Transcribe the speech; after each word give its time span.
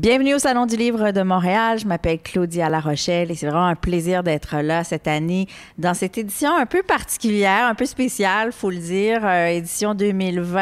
Bienvenue 0.00 0.36
au 0.36 0.38
Salon 0.38 0.66
du 0.66 0.76
Livre 0.76 1.10
de 1.10 1.22
Montréal. 1.22 1.80
Je 1.80 1.84
m'appelle 1.84 2.20
Claudia 2.22 2.68
La 2.68 2.78
Rochelle 2.78 3.32
et 3.32 3.34
c'est 3.34 3.48
vraiment 3.48 3.66
un 3.66 3.74
plaisir 3.74 4.22
d'être 4.22 4.58
là 4.58 4.84
cette 4.84 5.08
année 5.08 5.48
dans 5.76 5.92
cette 5.92 6.16
édition 6.16 6.54
un 6.54 6.66
peu 6.66 6.84
particulière, 6.84 7.66
un 7.66 7.74
peu 7.74 7.84
spéciale, 7.84 8.52
faut 8.52 8.70
le 8.70 8.76
dire, 8.76 9.22
euh, 9.24 9.48
édition 9.48 9.96
2020 9.96 10.60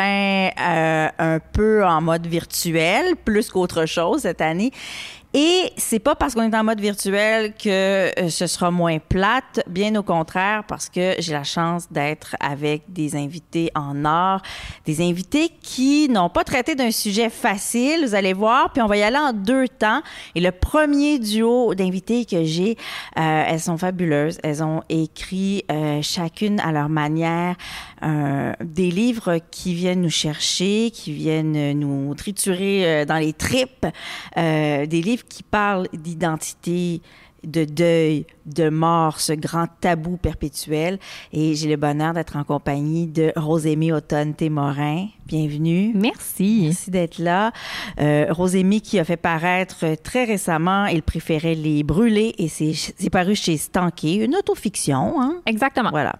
euh, 0.58 1.08
un 1.18 1.38
peu 1.52 1.84
en 1.84 2.00
mode 2.00 2.26
virtuel, 2.26 3.14
plus 3.26 3.50
qu'autre 3.50 3.84
chose 3.84 4.22
cette 4.22 4.40
année. 4.40 4.72
Et 5.34 5.72
c'est 5.76 5.98
pas 5.98 6.14
parce 6.14 6.34
qu'on 6.34 6.50
est 6.50 6.56
en 6.56 6.64
mode 6.64 6.80
virtuel 6.80 7.52
que 7.54 7.68
euh, 7.68 8.30
ce 8.30 8.46
sera 8.46 8.70
moins 8.70 8.98
plate, 8.98 9.60
bien 9.68 9.94
au 9.96 10.02
contraire, 10.02 10.64
parce 10.66 10.88
que 10.88 11.14
j'ai 11.18 11.32
la 11.32 11.44
chance 11.44 11.90
d'être 11.90 12.36
avec 12.40 12.84
des 12.88 13.16
invités 13.16 13.70
en 13.74 14.04
or, 14.04 14.40
des 14.86 15.02
invités 15.02 15.50
qui 15.60 16.08
n'ont 16.08 16.30
pas 16.30 16.44
traité 16.44 16.74
d'un 16.74 16.90
sujet 16.90 17.28
facile, 17.28 18.06
vous 18.06 18.14
allez 18.14 18.32
voir, 18.32 18.72
puis 18.72 18.80
on 18.80 18.86
va 18.86 18.96
y 18.96 19.02
aller 19.02 19.18
en 19.18 19.32
deux 19.32 19.68
temps. 19.68 20.00
Et 20.34 20.40
le 20.40 20.52
premier 20.52 21.18
duo 21.18 21.74
d'invités 21.74 22.24
que 22.24 22.44
j'ai, 22.44 22.76
euh, 23.18 23.44
elles 23.46 23.60
sont 23.60 23.76
fabuleuses. 23.76 24.38
Elles 24.42 24.62
ont 24.62 24.82
écrit 24.88 25.64
euh, 25.70 26.00
chacune 26.02 26.60
à 26.60 26.72
leur 26.72 26.88
manière 26.88 27.56
des 28.60 28.90
livres 28.90 29.38
qui 29.50 29.74
viennent 29.74 30.02
nous 30.02 30.10
chercher, 30.10 30.90
qui 30.92 31.12
viennent 31.12 31.72
nous 31.72 32.14
triturer 32.14 33.06
dans 33.06 33.16
les 33.16 33.32
tripes, 33.32 33.86
des 34.36 34.86
livres 35.02 35.15
qui 35.24 35.42
parle 35.42 35.88
d'identité, 35.92 37.00
de 37.46 37.64
deuil, 37.64 38.26
de 38.44 38.68
mort, 38.68 39.20
ce 39.20 39.32
grand 39.32 39.66
tabou 39.80 40.16
perpétuel. 40.16 40.98
Et 41.32 41.54
j'ai 41.54 41.68
le 41.68 41.76
bonheur 41.76 42.12
d'être 42.12 42.36
en 42.36 42.44
compagnie 42.44 43.06
de 43.06 43.32
Rosémie 43.36 43.92
Automne-Témorin. 43.92 45.06
Bienvenue. 45.26 45.92
Merci. 45.94 46.62
Merci 46.64 46.90
d'être 46.90 47.18
là. 47.18 47.52
Euh, 48.00 48.26
Rosémie 48.30 48.80
qui 48.80 48.98
a 48.98 49.04
fait 49.04 49.16
paraître 49.16 49.84
très 50.02 50.24
récemment 50.24 50.86
Il 50.86 51.02
préférait 51.02 51.54
les 51.54 51.82
brûler 51.82 52.34
et 52.38 52.48
c'est 52.48 53.10
paru 53.10 53.34
chez 53.34 53.56
Stanké, 53.56 54.14
une 54.16 54.36
autofiction. 54.36 55.20
Hein? 55.20 55.40
Exactement. 55.46 55.90
Voilà. 55.90 56.16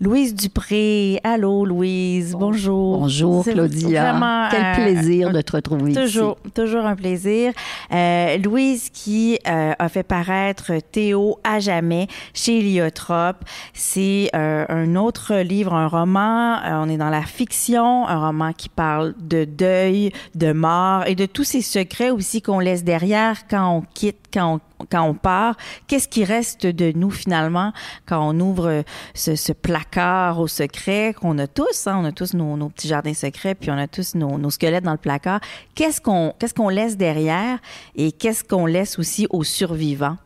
Louise 0.00 0.34
Dupré. 0.34 1.20
Allô, 1.22 1.64
Louise. 1.64 2.34
Bonjour. 2.36 2.98
Bonjour, 2.98 3.44
Claudia. 3.44 4.48
Quel 4.50 4.60
euh, 4.60 4.74
plaisir 4.74 5.30
de 5.30 5.40
te 5.40 5.52
retrouver 5.52 5.92
toujours, 5.92 6.36
ici. 6.44 6.52
Toujours 6.52 6.84
un 6.84 6.96
plaisir. 6.96 7.52
Euh, 7.92 8.36
Louise 8.38 8.90
qui 8.90 9.38
euh, 9.46 9.72
a 9.78 9.88
fait 9.88 10.02
paraître 10.02 10.72
Théo 10.90 11.38
à 11.44 11.60
jamais 11.60 12.08
chez 12.32 12.60
Liotrope. 12.60 13.44
C'est 13.72 14.30
euh, 14.34 14.64
un 14.68 14.96
autre 14.96 15.36
livre, 15.36 15.72
un 15.74 15.86
roman. 15.86 16.58
On 16.64 16.88
est 16.88 16.96
dans 16.96 17.10
la 17.10 17.22
fiction, 17.22 18.08
un 18.08 18.26
roman 18.26 18.52
qui 18.52 18.68
parle 18.68 19.14
de 19.20 19.44
deuil, 19.44 20.10
de 20.34 20.52
mort 20.52 21.06
et 21.06 21.14
de 21.14 21.26
tous 21.26 21.44
ces 21.44 21.62
secrets 21.62 22.10
aussi 22.10 22.42
qu'on 22.42 22.58
laisse 22.58 22.82
derrière 22.82 23.46
quand 23.46 23.76
on 23.76 23.82
quitte, 23.94 24.23
quand 24.34 24.60
on 24.92 25.14
part, 25.14 25.56
qu'est-ce 25.86 26.08
qui 26.08 26.24
reste 26.24 26.66
de 26.66 26.92
nous 26.94 27.10
finalement 27.10 27.72
quand 28.06 28.28
on 28.28 28.38
ouvre 28.40 28.82
ce, 29.14 29.52
placard 29.52 30.40
au 30.40 30.48
secret 30.48 31.14
qu'on 31.18 31.38
a 31.38 31.46
tous, 31.46 31.86
hein, 31.86 31.98
on 32.02 32.04
a 32.04 32.12
tous 32.12 32.34
nos, 32.34 32.68
petits 32.68 32.88
jardins 32.88 33.14
secrets, 33.14 33.54
puis 33.54 33.70
on 33.70 33.78
a 33.78 33.86
tous 33.86 34.14
nos, 34.14 34.50
squelettes 34.50 34.84
dans 34.84 34.92
le 34.92 34.98
placard. 34.98 35.40
Qu'est-ce 35.74 36.00
qu'on 36.00 36.68
laisse 36.68 36.96
derrière 36.96 37.58
et 37.94 38.12
qu'est-ce 38.12 38.44
qu'on 38.44 38.66
laisse 38.66 38.98
aussi 38.98 39.26
aux 39.30 39.44
survivants? 39.44 40.16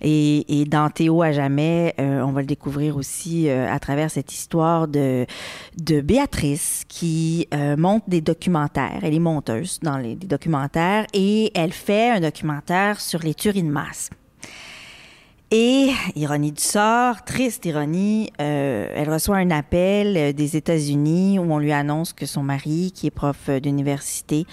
Et, 0.00 0.64
dans 0.66 0.88
Théo 0.88 1.22
à 1.22 1.32
jamais, 1.32 1.94
euh, 1.98 2.22
on 2.22 2.32
va 2.32 2.40
le 2.40 2.46
découvrir 2.46 2.96
aussi 2.96 3.48
euh, 3.48 3.72
à 3.72 3.78
travers 3.78 4.10
cette 4.10 4.32
histoire 4.32 4.88
de 4.88 5.26
de 5.76 6.00
Béatrice 6.00 6.84
qui 6.88 7.48
euh, 7.54 7.76
monte 7.76 8.04
des 8.06 8.20
documentaires. 8.20 9.00
Elle 9.02 9.14
est 9.14 9.18
monteuse 9.18 9.80
dans 9.82 9.96
les, 9.96 10.14
documentaires 10.14 11.06
et 11.12 11.50
elle 11.54 11.72
fait 11.72 12.10
un 12.10 12.20
documentaire 12.20 13.00
sur 13.00 13.20
les 13.20 13.34
tueries 13.50 13.62
de 13.62 13.70
masse. 13.70 14.10
Et, 15.50 15.90
ironie 16.14 16.52
du 16.52 16.62
sort, 16.62 17.24
triste 17.24 17.64
ironie, 17.66 18.30
euh, 18.40 18.86
elle 18.94 19.10
reçoit 19.10 19.38
un 19.38 19.50
appel 19.50 20.16
euh, 20.16 20.32
des 20.32 20.56
États-Unis 20.56 21.40
où 21.40 21.52
on 21.52 21.58
lui 21.58 21.72
annonce 21.72 22.12
que 22.12 22.24
son 22.24 22.44
mari, 22.44 22.92
qui 22.94 23.08
est 23.08 23.10
prof 23.10 23.36
euh, 23.48 23.60
d'université, 23.60 24.46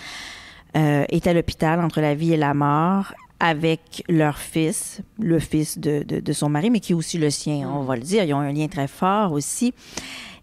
est 0.74 1.26
à 1.26 1.34
l'hôpital 1.34 1.80
entre 1.80 2.02
la 2.02 2.14
vie 2.14 2.34
et 2.34 2.38
la 2.38 2.54
mort 2.54 3.16
avec 3.40 4.04
leur 4.10 4.38
fils, 4.38 5.02
le 5.18 5.40
fils 5.40 5.80
de, 5.80 6.04
de, 6.04 6.34
son 6.34 6.50
mari, 6.50 6.70
mais 6.70 6.80
qui 6.82 6.92
est 6.92 6.96
aussi 6.96 7.18
le 7.18 7.32
sien, 7.32 7.68
on 7.68 7.82
va 7.82 7.96
le 7.96 8.04
dire. 8.04 8.24
Ils 8.26 8.34
ont 8.36 8.40
un 8.40 8.52
lien 8.52 8.68
très 8.68 8.88
fort 8.88 9.32
aussi. 9.32 9.74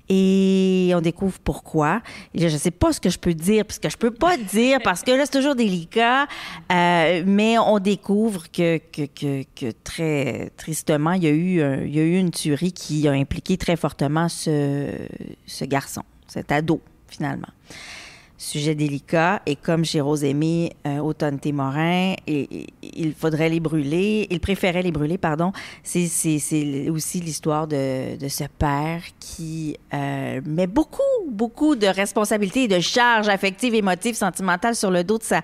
Et 0.09 0.93
on 0.95 1.01
découvre 1.01 1.39
pourquoi. 1.39 2.03
Je 2.35 2.49
sais 2.49 2.71
pas 2.71 2.93
ce 2.93 3.01
que 3.01 3.11
je 3.11 3.19
peux 3.19 3.35
dire, 3.35 3.65
parce 3.65 3.79
que 3.79 3.89
je 3.89 3.97
peux 3.97 4.11
pas 4.11 4.37
dire, 4.37 4.79
parce 4.83 5.03
que 5.03 5.11
là, 5.11 5.25
c'est 5.25 5.39
toujours 5.39 5.55
délicat. 5.55 6.27
Euh, 6.71 7.23
mais 7.27 7.59
on 7.59 7.79
découvre 7.79 8.51
que, 8.51 8.79
que, 8.79 9.07
que, 9.07 9.45
que, 9.55 9.73
très 9.83 10.51
tristement, 10.57 11.13
il 11.13 11.25
y, 11.25 11.27
a 11.27 11.31
eu, 11.31 11.87
il 11.87 11.95
y 11.95 12.01
a 12.01 12.03
eu 12.03 12.19
une 12.19 12.31
tuerie 12.31 12.73
qui 12.73 13.09
a 13.09 13.13
impliqué 13.13 13.57
très 13.57 13.77
fortement 13.77 14.29
ce, 14.29 14.91
ce 15.47 15.65
garçon, 15.65 16.03
cet 16.27 16.53
ado, 16.53 16.81
finalement 17.09 17.49
sujet 18.37 18.75
délicat. 18.75 19.43
Et 19.47 19.57
comme 19.57 19.85
chez 19.85 20.01
Rosémie, 20.01 20.71
euh, 20.87 20.99
Automne 20.99 21.39
Témorin, 21.39 22.15
et, 22.27 22.67
il 22.83 23.15
faudrait 23.15 23.49
les 23.49 23.61
brûler. 23.61 24.27
Il 24.31 24.41
préférait 24.41 24.83
les 24.83 24.93
brûler, 24.93 25.19
pardon. 25.19 25.53
C'est 25.83 26.09
aussi 26.89 27.21
l'histoire 27.21 27.67
de, 27.67 28.17
ce 28.29 28.45
père 28.59 29.03
qui 29.21 29.77
euh, 29.93 30.41
met 30.45 30.67
beaucoup, 30.67 31.03
beaucoup 31.29 31.77
de 31.77 31.87
responsabilités 31.87 32.69
de 32.69 32.81
charges 32.81 33.29
affectives, 33.29 33.75
émotives, 33.75 34.15
sentimentales 34.15 34.75
sur 34.75 34.91
le 34.91 35.05
dos 35.05 35.19
de 35.19 35.23
sa, 35.23 35.43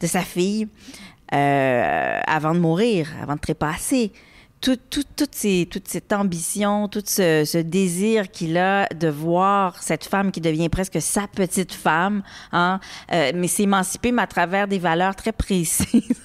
de 0.00 0.06
sa 0.06 0.20
fille 0.20 0.68
euh, 1.34 2.20
avant 2.26 2.54
de 2.54 2.60
mourir, 2.60 3.08
avant 3.22 3.34
de 3.34 3.40
trépasser 3.40 4.12
tout, 4.60 4.76
tout, 4.90 5.04
tout 5.16 5.28
ces, 5.30 5.68
toute 5.70 5.88
cette 5.88 6.12
ambition, 6.12 6.88
tout 6.88 7.02
ce, 7.04 7.44
ce 7.44 7.58
désir 7.58 8.30
qu'il 8.30 8.56
a 8.56 8.88
de 8.88 9.08
voir 9.08 9.82
cette 9.82 10.04
femme 10.04 10.32
qui 10.32 10.40
devient 10.40 10.68
presque 10.68 11.00
sa 11.00 11.28
petite 11.28 11.72
femme, 11.72 12.22
hein, 12.52 12.80
euh, 13.12 13.32
mais 13.34 13.48
s'émanciper, 13.48 14.12
mais 14.12 14.22
à 14.22 14.26
travers 14.26 14.66
des 14.66 14.78
valeurs 14.78 15.14
très 15.14 15.32
précises. 15.32 16.22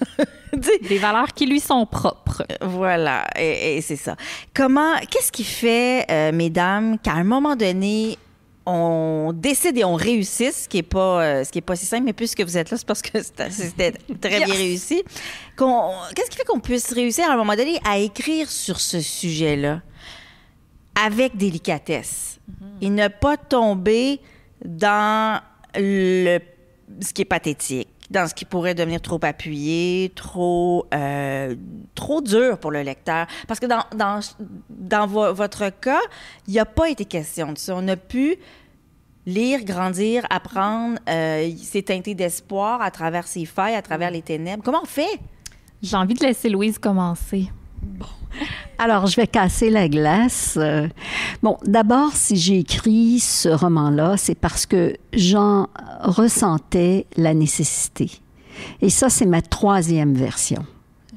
des 0.89 0.97
valeurs 0.97 1.33
qui 1.33 1.45
lui 1.45 1.59
sont 1.59 1.85
propres. 1.85 2.43
Voilà, 2.61 3.27
et, 3.37 3.77
et 3.77 3.81
c'est 3.81 3.95
ça. 3.95 4.15
Comment, 4.53 4.95
qu'est-ce 5.09 5.31
qui 5.31 5.43
fait, 5.43 6.05
euh, 6.09 6.31
mesdames, 6.31 6.97
qu'à 6.99 7.13
un 7.13 7.23
moment 7.23 7.55
donné, 7.55 8.17
on 8.65 9.33
décide 9.33 9.77
et 9.77 9.83
on 9.83 9.95
réussit, 9.95 10.53
ce 10.53 10.69
qui 10.69 10.77
est 10.79 10.83
pas 10.83 11.23
euh, 11.23 11.43
ce 11.43 11.51
qui 11.51 11.59
est 11.59 11.61
pas 11.61 11.75
si 11.75 11.85
simple, 11.85 12.03
mais 12.05 12.13
puisque 12.13 12.41
vous 12.41 12.57
êtes 12.57 12.69
là, 12.69 12.77
c'est 12.77 12.85
parce 12.85 13.01
que 13.01 13.21
c'était 13.23 13.91
très 14.21 14.45
bien 14.45 14.53
réussi. 14.53 15.03
Qu'est-ce 15.57 16.29
qui 16.29 16.37
fait 16.37 16.45
qu'on 16.45 16.59
puisse 16.59 16.91
réussir 16.93 17.29
à 17.29 17.33
un 17.33 17.37
moment 17.37 17.55
donné 17.55 17.79
à 17.83 17.97
écrire 17.97 18.49
sur 18.49 18.79
ce 18.79 19.01
sujet-là? 19.01 19.81
Avec 20.93 21.37
délicatesse 21.37 22.39
mm 22.47 22.53
-hmm. 22.53 22.85
et 22.85 22.89
ne 22.89 23.07
pas 23.07 23.37
tomber 23.37 24.19
dans 24.65 25.41
le 25.75 26.39
ce 27.01 27.13
qui 27.13 27.21
est 27.21 27.25
pathétique, 27.37 27.87
dans 28.09 28.27
ce 28.27 28.33
qui 28.33 28.45
pourrait 28.45 28.75
devenir 28.75 29.01
trop 29.01 29.19
appuyé, 29.23 30.11
trop 30.15 30.85
euh, 30.93 31.55
trop 31.95 32.21
dur 32.21 32.57
pour 32.57 32.71
le 32.71 32.81
lecteur. 32.83 33.25
Parce 33.47 33.59
que 33.61 33.67
dans, 33.67 33.85
dans, 33.95 34.19
dans 34.69 35.07
vo 35.07 35.33
votre 35.33 35.69
cas, 35.85 36.01
il 36.47 36.53
n'y 36.53 36.59
a 36.59 36.65
pas 36.65 36.89
été 36.89 37.05
question 37.05 37.53
de 37.53 37.57
ça. 37.57 37.73
On 37.75 37.87
a 37.87 37.95
pu 37.95 38.37
lire, 39.25 39.63
grandir, 39.63 40.23
apprendre, 40.29 40.97
euh, 41.09 41.49
c'est 41.61 41.83
teinté 41.83 42.15
d'espoir 42.15 42.81
à 42.81 42.91
travers 42.91 43.27
ses 43.27 43.45
failles, 43.45 43.75
à 43.75 43.81
travers 43.81 44.11
les 44.11 44.21
ténèbres. 44.21 44.63
Comment 44.63 44.81
on 44.83 44.87
fait? 44.87 45.19
J'ai 45.81 45.95
envie 45.97 46.13
de 46.13 46.23
laisser 46.23 46.49
Louise 46.49 46.77
commencer. 46.77 47.49
Bon. 47.81 48.05
Alors, 48.77 49.07
je 49.07 49.15
vais 49.15 49.27
casser 49.27 49.69
la 49.69 49.89
glace. 49.89 50.57
Euh, 50.59 50.87
bon, 51.43 51.57
d'abord, 51.65 52.13
si 52.13 52.35
j'ai 52.35 52.59
écrit 52.59 53.19
ce 53.19 53.49
roman-là, 53.49 54.15
c'est 54.17 54.35
parce 54.35 54.65
que 54.65 54.95
j'en 55.13 55.67
ressentais 56.01 57.05
la 57.17 57.33
nécessité. 57.33 58.11
Et 58.81 58.89
ça, 58.89 59.09
c'est 59.09 59.25
ma 59.25 59.41
troisième 59.41 60.13
version. 60.13 60.65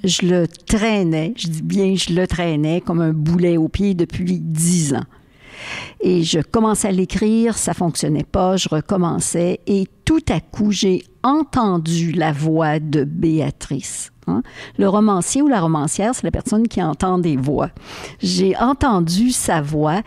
je 0.02 0.26
le 0.26 0.46
traînais, 0.46 1.32
je 1.36 1.48
dis 1.48 1.62
bien 1.62 1.94
je 1.94 2.12
le 2.12 2.26
traînais 2.26 2.80
comme 2.80 3.00
un 3.00 3.12
boulet 3.12 3.56
au 3.56 3.68
pied 3.68 3.94
depuis 3.94 4.40
dix 4.40 4.94
ans. 4.94 5.04
Et 6.00 6.22
je 6.22 6.40
commençais 6.40 6.88
à 6.88 6.92
l'écrire, 6.92 7.56
ça 7.56 7.74
fonctionnait 7.74 8.24
pas, 8.24 8.56
je 8.56 8.68
recommençais 8.68 9.60
et 9.66 9.86
tout 10.04 10.24
à 10.28 10.40
coup, 10.40 10.70
j'ai 10.70 11.04
entendu 11.22 12.12
la 12.12 12.32
voix 12.32 12.78
de 12.78 13.04
Béatrice. 13.04 14.12
Hein. 14.26 14.42
Le 14.78 14.88
romancier 14.88 15.42
ou 15.42 15.48
la 15.48 15.60
romancière, 15.60 16.14
c'est 16.14 16.24
la 16.24 16.30
personne 16.30 16.68
qui 16.68 16.82
entend 16.82 17.18
des 17.18 17.36
voix. 17.36 17.70
J'ai 18.20 18.56
entendu 18.56 19.30
sa 19.30 19.62
voix 19.62 20.02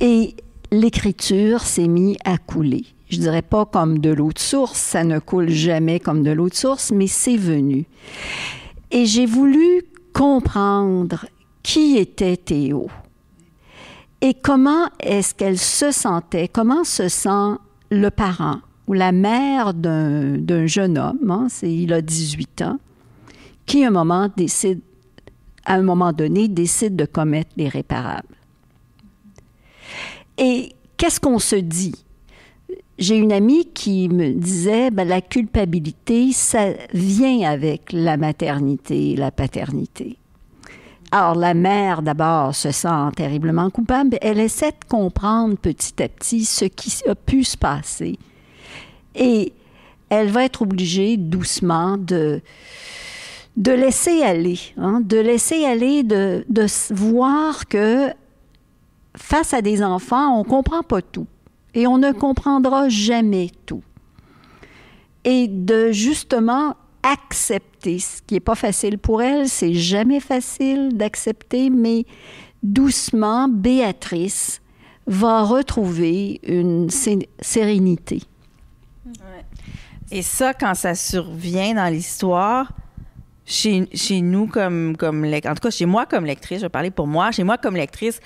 et 0.00 0.36
l'écriture 0.70 1.60
s'est 1.62 1.88
mise 1.88 2.16
à 2.24 2.38
couler. 2.38 2.84
Je 3.08 3.18
dirais 3.18 3.42
pas 3.42 3.64
comme 3.64 3.98
de 3.98 4.10
l'eau 4.10 4.32
de 4.32 4.38
source, 4.38 4.78
ça 4.78 5.02
ne 5.02 5.18
coule 5.18 5.50
jamais 5.50 5.98
comme 5.98 6.22
de 6.22 6.30
l'eau 6.30 6.48
de 6.48 6.54
source, 6.54 6.92
mais 6.92 7.08
c'est 7.08 7.36
venu. 7.36 7.86
Et 8.92 9.04
j'ai 9.04 9.26
voulu 9.26 9.82
comprendre 10.12 11.26
qui 11.62 11.96
était 11.96 12.36
Théo 12.36 12.88
et 14.20 14.34
comment 14.34 14.86
est-ce 15.00 15.34
qu'elle 15.34 15.58
se 15.58 15.90
sentait, 15.90 16.48
comment 16.48 16.84
se 16.84 17.08
sent 17.08 17.56
le 17.90 18.10
parent 18.10 18.58
ou 18.86 18.92
la 18.92 19.12
mère 19.12 19.72
d'un 19.72 20.66
jeune 20.66 20.98
homme, 20.98 21.30
hein, 21.30 21.46
il 21.62 21.92
a 21.92 22.02
18 22.02 22.62
ans, 22.62 22.78
qui 23.64 23.84
à 23.84 23.88
un 23.88 23.92
moment 23.92 24.28
décide, 24.36 24.80
à 25.64 25.74
un 25.74 25.82
moment 25.82 26.12
donné, 26.12 26.48
décide 26.48 26.96
de 26.96 27.04
commettre 27.04 27.50
l'irréparable. 27.56 28.34
Et 30.38 30.72
qu'est-ce 30.96 31.20
qu'on 31.20 31.38
se 31.38 31.54
dit? 31.54 32.04
J'ai 32.98 33.16
une 33.16 33.32
amie 33.32 33.66
qui 33.72 34.08
me 34.08 34.32
disait, 34.32 34.90
ben, 34.90 35.06
la 35.06 35.20
culpabilité, 35.20 36.32
ça 36.32 36.72
vient 36.92 37.48
avec 37.48 37.92
la 37.92 38.16
maternité 38.16 39.12
et 39.12 39.16
la 39.16 39.30
paternité. 39.30 40.18
Alors, 41.12 41.34
la 41.34 41.54
mère, 41.54 42.02
d'abord, 42.02 42.54
se 42.54 42.70
sent 42.70 43.10
terriblement 43.16 43.68
coupable. 43.70 44.16
Elle 44.20 44.38
essaie 44.38 44.70
de 44.70 44.88
comprendre 44.88 45.56
petit 45.56 46.00
à 46.02 46.08
petit 46.08 46.44
ce 46.44 46.64
qui 46.64 46.92
a 47.08 47.14
pu 47.16 47.42
se 47.42 47.56
passer. 47.56 48.18
Et 49.16 49.52
elle 50.08 50.28
va 50.28 50.44
être 50.44 50.62
obligée 50.62 51.16
doucement 51.16 51.96
de, 51.96 52.40
de 53.56 53.72
laisser 53.72 54.22
aller, 54.22 54.60
hein, 54.76 55.00
de 55.04 55.18
laisser 55.18 55.64
aller, 55.64 56.04
de, 56.04 56.44
de 56.48 56.66
voir 56.94 57.66
que 57.66 58.12
face 59.16 59.52
à 59.52 59.62
des 59.62 59.82
enfants, 59.82 60.36
on 60.36 60.44
ne 60.44 60.48
comprend 60.48 60.82
pas 60.82 61.02
tout. 61.02 61.26
Et 61.74 61.86
on 61.86 61.98
ne 61.98 62.12
comprendra 62.12 62.88
jamais 62.88 63.50
tout. 63.66 63.82
Et 65.24 65.48
de 65.48 65.90
justement 65.90 66.74
accepter, 67.02 67.98
ce 67.98 68.22
qui 68.22 68.34
n'est 68.34 68.40
pas 68.40 68.54
facile 68.54 68.98
pour 68.98 69.22
elle, 69.22 69.48
c'est 69.48 69.74
jamais 69.74 70.20
facile 70.20 70.90
d'accepter, 70.96 71.70
mais 71.70 72.04
doucement, 72.62 73.48
Béatrice 73.48 74.60
va 75.06 75.42
retrouver 75.42 76.40
une 76.46 76.88
sérénité. 76.90 78.22
Et 80.12 80.22
ça, 80.22 80.54
quand 80.54 80.74
ça 80.74 80.94
survient 80.94 81.74
dans 81.74 81.92
l'histoire, 81.92 82.72
chez, 83.46 83.88
chez, 83.94 84.20
nous 84.20 84.46
comme, 84.46 84.96
comme 84.96 85.24
en 85.24 85.54
tout 85.54 85.60
cas 85.60 85.70
chez 85.70 85.86
moi 85.86 86.06
comme 86.06 86.24
lectrice, 86.24 86.58
je 86.58 86.66
vais 86.66 86.68
parler 86.68 86.90
pour 86.90 87.06
moi, 87.06 87.32
chez 87.32 87.42
moi 87.42 87.58
comme 87.58 87.76
lectrice, 87.76 88.20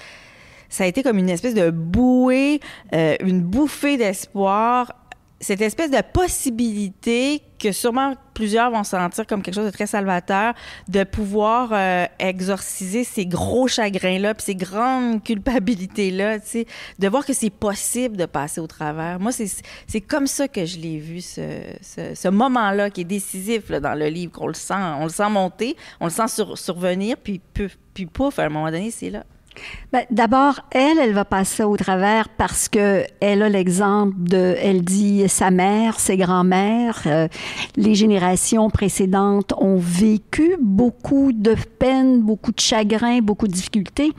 ça 0.69 0.85
a 0.85 0.87
été 0.87 1.03
comme 1.03 1.19
une 1.19 1.31
espèce 1.31 1.55
de 1.55 1.71
bouée, 1.71 2.61
euh, 2.93 3.17
une 3.21 3.41
bouffée 3.43 3.97
d'espoir. 3.97 4.93
Cette 5.41 5.61
espèce 5.61 5.91
de 5.91 6.01
possibilité 6.13 7.43
que 7.59 7.71
sûrement 7.71 8.15
plusieurs 8.35 8.71
vont 8.71 8.85
sentir 8.85 9.27
comme 9.27 9.43
quelque 9.43 9.55
chose 9.55 9.67
de 9.67 9.71
très 9.71 9.87
salvateur, 9.87 10.55
de 10.89 11.05
pouvoir 11.05 11.71
euh, 11.73 12.07
exorciser 12.19 13.05
ces 13.05 13.27
gros 13.27 13.69
chagrins-là, 13.69 14.35
puis 14.35 14.45
ces 14.45 14.55
grandes 14.55 15.23
culpabilités-là, 15.23 16.39
de 16.99 17.09
voir 17.09 17.25
que 17.25 17.33
c'est 17.33 17.51
possible 17.51 18.17
de 18.17 18.27
passer 18.27 18.61
au 18.61 18.67
travers. 18.67 19.19
Moi, 19.21 19.33
c'est 19.33 20.01
comme 20.01 20.27
ça 20.27 20.49
que 20.49 20.67
je 20.67 20.79
l'ai 20.79 20.99
vu, 20.99 21.21
ce, 21.21 21.43
ce, 21.81 22.29
moment-là 22.29 22.91
qui 22.91 23.03
est 23.03 23.05
décisif 23.05 23.71
là, 23.71 23.81
dans 23.81 23.95
le 23.95 24.07
livre, 24.07 24.33
qu'on 24.33 24.49
le 24.49 24.55
sent, 24.55 24.75
on 24.75 25.05
le 25.05 25.11
sent 25.11 25.31
monter, 25.31 25.77
on 26.01 26.07
le 26.07 26.11
sent 26.11 26.27
survenir, 26.57 27.17
puis, 27.17 27.41
puis 27.95 28.07
pouf, 28.07 28.39
à 28.39 28.45
un 28.45 28.49
moment 28.49 28.71
donné, 28.71 28.91
c'est 28.91 29.11
là. 29.11 29.25
Ben, 29.93 30.05
d'abord, 30.11 30.61
elle, 30.71 30.99
elle 30.99 31.13
va 31.13 31.25
passer 31.25 31.63
au 31.63 31.77
travers 31.77 32.29
parce 32.29 32.69
que 32.69 33.05
elle 33.21 33.43
a 33.43 33.49
l'exemple 33.49 34.15
de, 34.19 34.57
elle 34.61 34.83
dit 34.83 35.29
sa 35.29 35.51
mère, 35.51 36.01
ses 36.01 36.17
grands-mères, 36.17 37.03
euh, 37.07 37.29
les 37.77 37.95
générations 37.95 38.71
précédentes 38.71 39.53
ont 39.57 39.79
vécu 39.79 40.57
beaucoup 40.61 41.33
de 41.33 41.55
peines, 41.79 42.23
beaucoup 42.23 42.53
de 42.53 42.61
chagrin, 42.61 43.21
beaucoup 43.21 43.47
de 43.47 43.53
difficultés, 43.53 44.13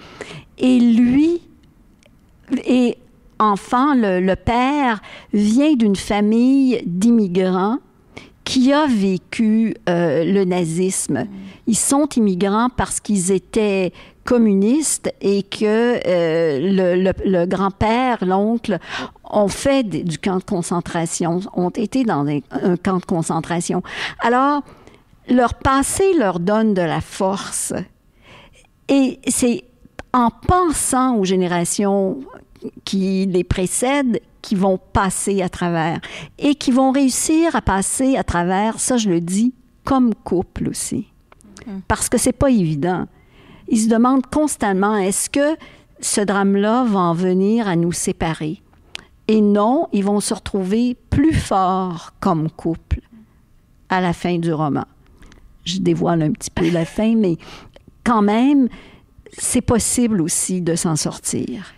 et 0.58 0.80
lui, 0.80 1.42
et 2.66 2.98
enfant, 3.40 3.94
le 3.96 4.36
père 4.36 5.02
vient 5.34 5.74
d'une 5.74 5.98
famille 5.98 6.81
d'immigrants 6.86 7.80
qui 8.46 8.72
a 8.72 8.86
vécu 8.86 9.76
euh, 9.90 10.24
le 10.24 10.46
nazisme. 10.46 11.26
Ils 11.68 11.76
sont 11.76 12.08
immigrants 12.16 12.70
parce 12.70 13.00
qu'ils 13.00 13.31
étaient 13.31 13.92
communistes 14.25 15.13
et 15.22 15.44
que 15.44 16.00
euh, 16.06 17.13
le, 17.24 17.45
grand-père, 17.45 18.25
l'oncle 18.25 18.80
ont 19.24 19.48
fait 19.48 19.83
du 19.83 20.18
camp 20.18 20.38
de 20.38 20.44
concentration, 20.44 21.39
ont 21.54 21.69
été 21.69 22.04
dans 22.04 22.25
un 22.27 22.77
camp 22.77 22.98
de 22.98 23.06
concentration. 23.06 23.83
Alors, 24.19 24.63
leur 25.30 25.54
passé 25.54 26.13
leur 26.18 26.39
donne 26.39 26.74
de 26.74 26.81
la 26.81 27.01
force. 27.01 27.74
Et 28.89 29.19
c'est 29.27 29.63
en 30.12 30.30
pensant 30.30 31.18
aux 31.18 31.25
générations 31.25 32.19
qui 32.83 33.25
les 33.28 33.44
précèdent 33.44 34.19
qui 34.42 34.56
vont 34.56 34.78
passer 34.78 35.42
à 35.42 35.50
travers 35.50 36.00
et 36.38 36.56
qui 36.56 36.71
vont 36.71 36.92
réussir 36.92 37.56
à 37.56 37.62
passer 37.62 38.16
à 38.16 38.24
travers, 38.24 38.80
ça 38.80 38.98
je 38.98 39.10
le 39.10 39.19
dis, 39.19 39.54
comme 39.83 40.13
couple 40.13 40.69
aussi. 40.69 41.07
Mm. 41.66 41.80
Parce 41.88 42.10
que 42.10 42.18
c'est 42.18 42.31
pas 42.31 42.50
évident. 42.50 43.07
Ils 43.68 43.80
se 43.80 43.90
demandent 43.90 44.26
constamment 44.28 44.96
est-ce 44.98 45.30
que 45.30 45.56
ce 46.00 46.22
drame-là 46.22 46.84
va 46.84 47.00
en 47.00 47.14
venir 47.14 47.68
à 47.68 47.76
nous 47.76 47.92
séparer? 47.92 48.62
Et 49.28 49.42
non, 49.42 49.88
ils 49.92 50.04
vont 50.04 50.20
se 50.20 50.34
retrouver 50.34 50.96
plus 51.10 51.34
forts 51.34 52.14
comme 52.20 52.50
couple 52.52 53.02
à 53.90 54.02
la 54.02 54.14
fin 54.14 54.38
du 54.38 54.54
roman. 54.54 54.86
Je 55.64 55.80
dévoile 55.80 56.22
un 56.22 56.32
petit 56.32 56.52
peu 56.52 56.70
la 56.70 56.86
fin, 56.86 57.16
mais 57.16 57.38
quand 58.04 58.22
même, 58.22 58.70
c'est 59.38 59.62
possible 59.62 60.22
aussi 60.22 60.62
de 60.62 60.76
s'en 60.76 60.95
sortir. 60.95 61.74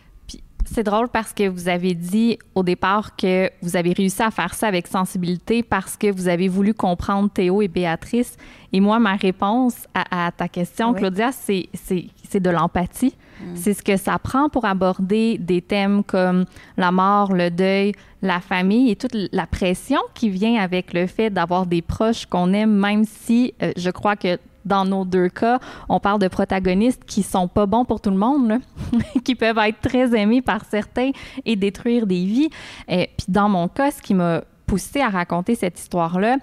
C'est 0.77 0.83
drôle 0.83 1.07
parce 1.09 1.33
que 1.33 1.49
vous 1.49 1.69
avez 1.69 1.95
dit 1.95 2.37
au 2.53 2.61
départ 2.61 3.15
que 3.15 3.49
vous 3.63 3.75
avez 3.75 3.93
réussi 3.93 4.21
à 4.21 4.29
faire 4.29 4.53
ça 4.53 4.67
avec 4.67 4.85
sensibilité 4.85 5.63
parce 5.63 5.97
que 5.97 6.11
vous 6.11 6.27
avez 6.27 6.47
voulu 6.47 6.75
comprendre 6.75 7.31
Théo 7.31 7.63
et 7.63 7.67
Béatrice. 7.67 8.37
Et 8.71 8.79
moi, 8.79 8.99
ma 8.99 9.15
réponse 9.15 9.73
à, 9.95 10.31
ta 10.31 10.47
question, 10.47 10.93
Claudia, 10.93 11.31
c'est 11.31 12.39
de 12.39 12.49
l'empathie. 12.51 13.15
Mm. 13.41 13.55
C'est 13.55 13.73
ce 13.73 13.81
que 13.81 13.97
ça 13.97 14.19
prend 14.19 14.49
pour 14.49 14.65
aborder 14.65 15.39
des 15.39 15.63
thèmes 15.63 16.03
comme 16.03 16.45
la 16.77 16.91
mort, 16.91 17.33
le 17.33 17.49
deuil, 17.49 17.93
la 18.21 18.39
famille 18.39 18.91
et 18.91 18.95
toute 18.95 19.15
la 19.31 19.47
pression 19.47 20.01
qui 20.13 20.29
vient 20.29 20.61
avec 20.61 20.93
le 20.93 21.07
fait 21.07 21.31
d'avoir 21.31 21.65
des 21.65 21.81
proches 21.81 22.27
qu'on 22.27 22.53
aime, 22.53 22.75
même 22.75 23.03
si 23.03 23.55
euh, 23.63 23.71
je 23.77 23.89
crois 23.89 24.15
que 24.15 24.37
dans 24.67 24.85
nos 24.85 25.05
deux 25.05 25.29
cas, 25.29 25.59
on 25.89 25.99
parle 25.99 26.19
de 26.19 26.27
protagonistes 26.27 27.03
qui 27.05 27.23
sont 27.23 27.47
pas 27.47 27.65
bons 27.65 27.85
pour 27.85 28.01
tout 28.01 28.09
le 28.09 28.17
monde, 28.17 28.59
qui 29.23 29.35
peuvent 29.35 29.57
être 29.57 29.79
très 29.81 30.15
aimés 30.15 30.41
par 30.41 30.65
certains 30.65 31.11
et 31.45 31.55
détruire 31.55 32.05
des 32.05 32.25
vies. 32.25 32.49
Et 32.87 33.09
puis 33.17 33.27
dans 33.29 33.49
mon 33.49 33.67
cas, 33.67 33.91
ce 33.91 34.01
qui 34.01 34.13
m'a 34.13 34.41
poussé 34.65 35.01
à 35.01 35.09
raconter 35.09 35.55
cette 35.55 35.79
histoire-là, 35.79 36.37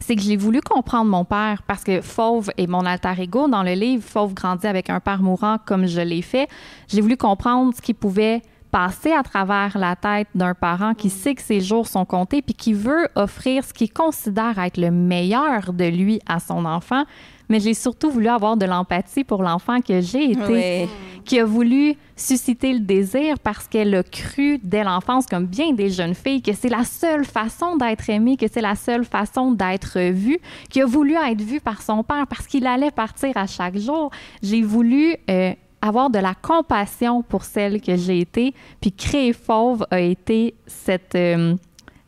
c'est 0.00 0.14
que 0.14 0.22
j'ai 0.22 0.36
voulu 0.36 0.60
comprendre 0.60 1.10
mon 1.10 1.24
père 1.24 1.62
parce 1.66 1.82
que 1.82 2.00
Fauve 2.00 2.50
est 2.56 2.66
mon 2.66 2.84
alter 2.84 3.14
ego 3.18 3.48
dans 3.48 3.62
le 3.62 3.72
livre. 3.72 4.02
Fauve 4.02 4.34
grandit 4.34 4.66
avec 4.66 4.90
un 4.90 5.00
père 5.00 5.22
mourant 5.22 5.56
comme 5.64 5.86
je 5.86 6.00
l'ai 6.00 6.22
fait. 6.22 6.48
J'ai 6.88 7.00
voulu 7.00 7.16
comprendre 7.16 7.74
ce 7.74 7.80
qui 7.80 7.94
pouvait 7.94 8.42
passer 8.70 9.12
à 9.12 9.22
travers 9.22 9.78
la 9.78 9.96
tête 9.96 10.28
d'un 10.34 10.54
parent 10.54 10.92
qui 10.94 11.08
sait 11.08 11.34
que 11.34 11.42
ses 11.42 11.60
jours 11.60 11.86
sont 11.86 12.04
comptés 12.04 12.42
puis 12.42 12.54
qui 12.54 12.74
veut 12.74 13.08
offrir 13.14 13.64
ce 13.64 13.72
qu'il 13.72 13.90
considère 13.90 14.58
être 14.58 14.76
le 14.76 14.90
meilleur 14.90 15.72
de 15.72 15.84
lui 15.84 16.20
à 16.26 16.40
son 16.40 16.64
enfant, 16.64 17.04
mais 17.48 17.60
j'ai 17.60 17.74
surtout 17.74 18.10
voulu 18.10 18.28
avoir 18.28 18.56
de 18.56 18.66
l'empathie 18.66 19.24
pour 19.24 19.42
l'enfant 19.42 19.80
que 19.80 20.00
j'ai 20.00 20.32
été, 20.32 20.88
qui 21.24 21.40
a 21.40 21.44
voulu 21.44 21.94
susciter 22.14 22.72
le 22.72 22.80
désir 22.80 23.38
parce 23.38 23.68
qu'elle 23.68 23.94
a 23.94 24.02
cru 24.02 24.58
dès 24.62 24.84
l'enfance, 24.84 25.26
comme 25.26 25.46
bien 25.46 25.72
des 25.72 25.90
jeunes 25.90 26.14
filles, 26.14 26.42
que 26.42 26.52
c'est 26.52 26.68
la 26.68 26.84
seule 26.84 27.24
façon 27.24 27.76
d'être 27.76 28.08
aimée, 28.08 28.36
que 28.36 28.46
c'est 28.50 28.60
la 28.60 28.74
seule 28.74 29.04
façon 29.04 29.52
d'être 29.52 29.98
vue, 30.12 30.38
qui 30.70 30.80
a 30.80 30.86
voulu 30.86 31.14
être 31.14 31.42
vue 31.42 31.60
par 31.60 31.82
son 31.82 32.02
père 32.02 32.26
parce 32.26 32.46
qu'il 32.46 32.66
allait 32.66 32.90
partir 32.90 33.36
à 33.36 33.46
chaque 33.46 33.76
jour. 33.76 34.10
J'ai 34.42 34.62
voulu 34.62 35.16
euh, 35.28 35.52
avoir 35.82 36.10
de 36.10 36.18
la 36.18 36.34
compassion 36.34 37.22
pour 37.22 37.44
celle 37.44 37.80
que 37.80 37.96
j'ai 37.96 38.20
été, 38.20 38.54
puis 38.80 38.92
créer 38.92 39.32
Fauve 39.32 39.86
a 39.90 40.00
été 40.00 40.54
cette... 40.66 41.14
Euh, 41.14 41.56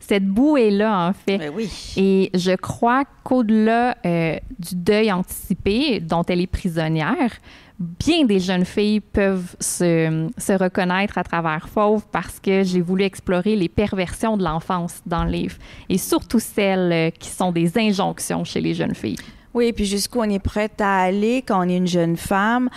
cette 0.09 0.25
bouée-là, 0.25 1.07
en 1.07 1.13
fait. 1.13 1.37
Ben 1.37 1.51
oui. 1.55 1.69
Et 1.95 2.31
je 2.33 2.55
crois 2.55 3.03
qu'au-delà 3.23 3.95
euh, 4.05 4.37
du 4.57 4.75
deuil 4.75 5.11
anticipé 5.11 5.99
dont 5.99 6.23
elle 6.27 6.41
est 6.41 6.47
prisonnière, 6.47 7.31
bien 7.79 8.25
des 8.25 8.39
jeunes 8.39 8.65
filles 8.65 9.01
peuvent 9.01 9.55
se, 9.59 10.27
se 10.35 10.53
reconnaître 10.53 11.19
à 11.19 11.23
travers 11.23 11.69
Fauve 11.69 12.07
parce 12.11 12.39
que 12.39 12.63
j'ai 12.63 12.81
voulu 12.81 13.03
explorer 13.03 13.55
les 13.55 13.69
perversions 13.69 14.35
de 14.35 14.43
l'enfance 14.43 15.01
dans 15.05 15.23
le 15.25 15.31
livre 15.31 15.55
et 15.89 15.99
surtout 15.99 16.39
celles 16.39 16.91
euh, 16.91 17.09
qui 17.11 17.29
sont 17.29 17.51
des 17.51 17.77
injonctions 17.77 18.43
chez 18.43 18.61
les 18.61 18.73
jeunes 18.73 18.95
filles. 18.95 19.19
Oui, 19.59 19.73
puis 19.73 19.83
jusqu'où 19.85 20.19
on 20.21 20.29
est 20.29 20.39
prête 20.39 20.79
à 20.79 20.99
aller 21.01 21.41
quand 21.45 21.59
on 21.65 21.67
est 21.69 21.75
une 21.75 21.85
jeune 21.87 22.15
femme 22.15 22.69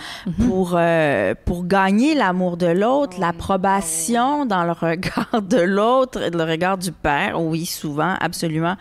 pour, 0.45 0.73
euh, 0.75 1.33
pour 1.45 1.65
gagner 1.65 2.13
l'amour 2.13 2.57
de 2.57 2.67
l'autre, 2.67 3.17
l'approbation 3.21 4.45
dans 4.45 4.65
le 4.65 4.73
regard 4.73 5.41
de 5.41 5.61
l'autre, 5.61 6.19
le 6.33 6.43
regard 6.43 6.77
du 6.77 6.91
père, 6.91 7.41
oui, 7.41 7.65
souvent, 7.65 8.15
absolument. 8.19 8.75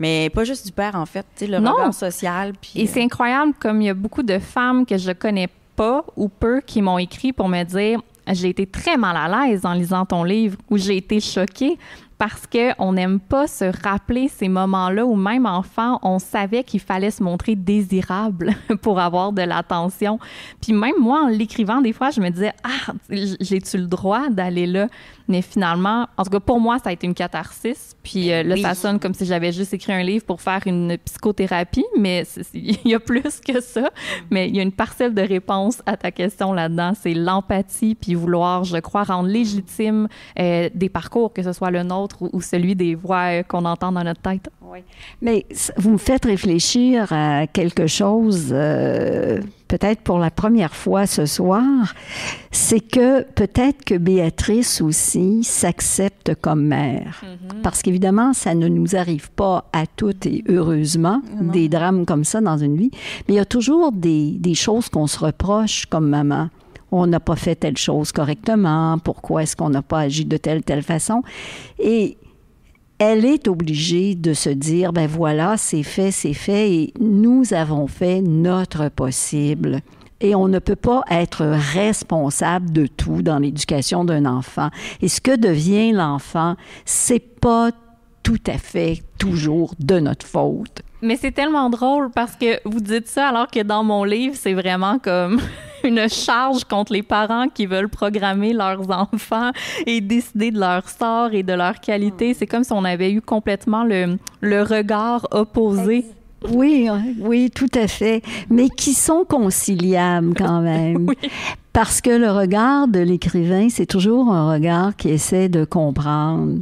Mais 0.00 0.30
pas 0.30 0.42
juste 0.42 0.66
du 0.66 0.72
père, 0.72 0.96
en 0.96 1.06
fait, 1.06 1.24
le 1.42 1.58
Non. 1.60 1.72
regard 1.74 1.94
social. 1.94 2.54
Puis, 2.60 2.72
Et 2.74 2.86
c'est 2.88 3.02
incroyable 3.02 3.52
comme 3.60 3.80
il 3.80 3.84
y 3.86 3.90
a 3.90 3.94
beaucoup 3.94 4.24
de 4.24 4.40
femmes 4.40 4.84
que 4.84 4.98
je 4.98 5.12
connais 5.12 5.48
pas 5.76 6.04
ou 6.16 6.28
peu 6.28 6.60
qui 6.60 6.82
m'ont 6.82 6.98
écrit 6.98 7.32
pour 7.32 7.48
me 7.48 7.62
dire 7.62 8.00
j'ai 8.32 8.48
été 8.48 8.66
très 8.66 8.96
mal 8.96 9.16
à 9.16 9.46
l'aise 9.46 9.64
en 9.64 9.74
lisant 9.74 10.04
ton 10.06 10.24
livre 10.24 10.56
ou 10.70 10.78
j'ai 10.78 10.96
été 10.96 11.20
choquée 11.20 11.78
parce 12.24 12.46
que 12.46 12.72
on 12.78 12.94
n'aime 12.94 13.20
pas 13.20 13.46
se 13.46 13.66
rappeler 13.82 14.28
ces 14.28 14.48
moments-là 14.48 15.04
où 15.04 15.14
même 15.14 15.44
enfant, 15.44 15.98
on 16.02 16.18
savait 16.18 16.64
qu'il 16.64 16.80
fallait 16.80 17.10
se 17.10 17.22
montrer 17.22 17.54
désirable 17.54 18.54
pour 18.80 18.98
avoir 18.98 19.32
de 19.32 19.42
l'attention. 19.42 20.18
Puis 20.62 20.72
même 20.72 20.94
moi, 20.98 21.24
en 21.24 21.28
l'écrivant, 21.28 21.82
des 21.82 21.92
fois, 21.92 22.08
je 22.08 22.22
me 22.22 22.30
disais 22.30 22.54
ah, 22.62 22.94
j'ai-tu 23.10 23.76
le 23.76 23.86
droit 23.88 24.30
d'aller 24.30 24.66
là 24.66 24.88
Mais 25.28 25.42
finalement, 25.42 26.08
en 26.16 26.24
tout 26.24 26.30
cas 26.30 26.40
pour 26.40 26.60
moi, 26.60 26.78
ça 26.78 26.88
a 26.88 26.92
été 26.92 27.06
une 27.06 27.12
catharsis. 27.12 27.94
Puis 28.02 28.32
euh, 28.32 28.42
là, 28.42 28.54
Oui. 28.54 28.62
ça 28.62 28.74
sonne 28.74 28.98
comme 28.98 29.12
si 29.12 29.26
j'avais 29.26 29.52
juste 29.52 29.74
écrit 29.74 29.92
un 29.92 30.02
livre 30.02 30.24
pour 30.24 30.40
faire 30.40 30.62
une 30.64 30.96
psychothérapie, 31.04 31.84
mais 31.98 32.24
il 32.54 32.78
y 32.86 32.94
a 32.94 33.00
plus 33.00 33.38
que 33.46 33.60
ça. 33.60 33.90
Mais 34.30 34.48
il 34.48 34.56
y 34.56 34.60
a 34.60 34.62
une 34.62 34.72
parcelle 34.72 35.12
de 35.12 35.20
réponse 35.20 35.82
à 35.84 35.98
ta 35.98 36.10
question 36.10 36.54
là-dedans, 36.54 36.92
c'est 36.98 37.12
l'empathie 37.12 37.94
puis 37.94 38.14
vouloir, 38.14 38.64
je 38.64 38.78
crois, 38.78 39.02
rendre 39.02 39.28
légitime 39.28 40.08
euh, 40.38 40.70
des 40.74 40.88
parcours, 40.88 41.34
que 41.34 41.42
ce 41.42 41.52
soit 41.52 41.70
le 41.70 41.82
nôtre 41.82 42.13
ou, 42.20 42.30
ou 42.32 42.40
celui 42.40 42.74
des 42.74 42.94
voix 42.94 43.26
euh, 43.40 43.42
qu'on 43.42 43.64
entend 43.64 43.92
dans 43.92 44.04
notre 44.04 44.20
tête. 44.20 44.48
Mais 45.22 45.46
c- 45.50 45.72
vous 45.76 45.90
me 45.92 45.98
faites 45.98 46.24
réfléchir 46.24 47.12
à 47.12 47.46
quelque 47.46 47.86
chose, 47.86 48.48
euh, 48.52 49.40
peut-être 49.68 50.00
pour 50.02 50.18
la 50.18 50.30
première 50.30 50.74
fois 50.74 51.06
ce 51.06 51.26
soir, 51.26 51.62
c'est 52.50 52.80
que 52.80 53.22
peut-être 53.22 53.84
que 53.84 53.94
Béatrice 53.96 54.80
aussi 54.80 55.44
s'accepte 55.44 56.34
comme 56.40 56.64
mère. 56.66 57.22
Parce 57.62 57.82
qu'évidemment, 57.82 58.32
ça 58.32 58.54
ne 58.54 58.68
nous 58.68 58.96
arrive 58.96 59.30
pas 59.32 59.66
à 59.72 59.86
toutes 59.86 60.26
et 60.26 60.42
heureusement, 60.48 61.22
des 61.40 61.68
drames 61.68 62.04
comme 62.06 62.24
ça 62.24 62.40
dans 62.40 62.58
une 62.58 62.76
vie, 62.76 62.90
mais 63.28 63.34
il 63.34 63.36
y 63.36 63.40
a 63.40 63.44
toujours 63.44 63.92
des, 63.92 64.32
des 64.38 64.54
choses 64.54 64.88
qu'on 64.88 65.06
se 65.06 65.18
reproche 65.18 65.86
comme 65.86 66.08
maman. 66.08 66.48
On 66.96 67.08
n'a 67.08 67.18
pas 67.18 67.34
fait 67.34 67.56
telle 67.56 67.76
chose 67.76 68.12
correctement, 68.12 68.98
pourquoi 68.98 69.42
est-ce 69.42 69.56
qu'on 69.56 69.68
n'a 69.68 69.82
pas 69.82 69.98
agi 69.98 70.24
de 70.24 70.36
telle, 70.36 70.62
telle 70.62 70.84
façon? 70.84 71.24
Et 71.80 72.16
elle 73.00 73.24
est 73.24 73.48
obligée 73.48 74.14
de 74.14 74.32
se 74.32 74.48
dire, 74.48 74.92
ben 74.92 75.08
voilà, 75.08 75.56
c'est 75.56 75.82
fait, 75.82 76.12
c'est 76.12 76.34
fait, 76.34 76.72
et 76.72 76.94
nous 77.00 77.52
avons 77.52 77.88
fait 77.88 78.22
notre 78.22 78.90
possible. 78.90 79.80
Et 80.20 80.36
on 80.36 80.46
ne 80.46 80.60
peut 80.60 80.76
pas 80.76 81.02
être 81.10 81.44
responsable 81.44 82.70
de 82.70 82.86
tout 82.86 83.22
dans 83.22 83.40
l'éducation 83.40 84.04
d'un 84.04 84.24
enfant. 84.24 84.70
Et 85.02 85.08
ce 85.08 85.20
que 85.20 85.36
devient 85.36 85.90
l'enfant, 85.90 86.54
c'est 86.84 87.40
pas 87.40 87.72
tout 88.22 88.42
à 88.46 88.56
fait 88.56 89.02
toujours 89.18 89.74
de 89.80 89.98
notre 89.98 90.26
faute. 90.26 90.82
Mais 91.02 91.16
c'est 91.16 91.32
tellement 91.32 91.70
drôle 91.70 92.12
parce 92.12 92.36
que 92.36 92.60
vous 92.64 92.78
dites 92.78 93.08
ça 93.08 93.30
alors 93.30 93.48
que 93.48 93.64
dans 93.64 93.82
mon 93.82 94.04
livre, 94.04 94.36
c'est 94.38 94.54
vraiment 94.54 95.00
comme 95.00 95.40
une 95.84 96.08
charge 96.08 96.64
contre 96.64 96.92
les 96.92 97.02
parents 97.02 97.48
qui 97.48 97.66
veulent 97.66 97.88
programmer 97.88 98.52
leurs 98.52 98.90
enfants 98.90 99.50
et 99.86 100.00
décider 100.00 100.50
de 100.50 100.58
leur 100.58 100.88
sort 100.88 101.32
et 101.32 101.42
de 101.42 101.52
leur 101.52 101.80
qualité. 101.80 102.34
C'est 102.34 102.46
comme 102.46 102.64
si 102.64 102.72
on 102.72 102.84
avait 102.84 103.12
eu 103.12 103.20
complètement 103.20 103.84
le, 103.84 104.18
le 104.40 104.62
regard 104.62 105.26
opposé. 105.30 106.04
Oui, 106.50 106.88
oui, 107.20 107.50
tout 107.54 107.70
à 107.74 107.88
fait. 107.88 108.22
Mais 108.50 108.68
qui 108.68 108.92
sont 108.94 109.24
conciliables 109.24 110.34
quand 110.34 110.60
même? 110.62 111.10
Parce 111.72 112.00
que 112.00 112.10
le 112.10 112.30
regard 112.30 112.86
de 112.86 113.00
l'écrivain, 113.00 113.68
c'est 113.68 113.86
toujours 113.86 114.30
un 114.32 114.52
regard 114.52 114.94
qui 114.94 115.08
essaie 115.08 115.48
de 115.48 115.64
comprendre 115.64 116.60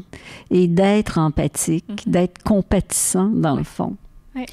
et 0.51 0.69
d'être 0.69 1.19
empathique, 1.19 2.09
d'être 2.09 2.43
compatissant 2.43 3.27
dans 3.27 3.57
le 3.57 3.65
fond. 3.65 3.97
Oui, 4.35 4.47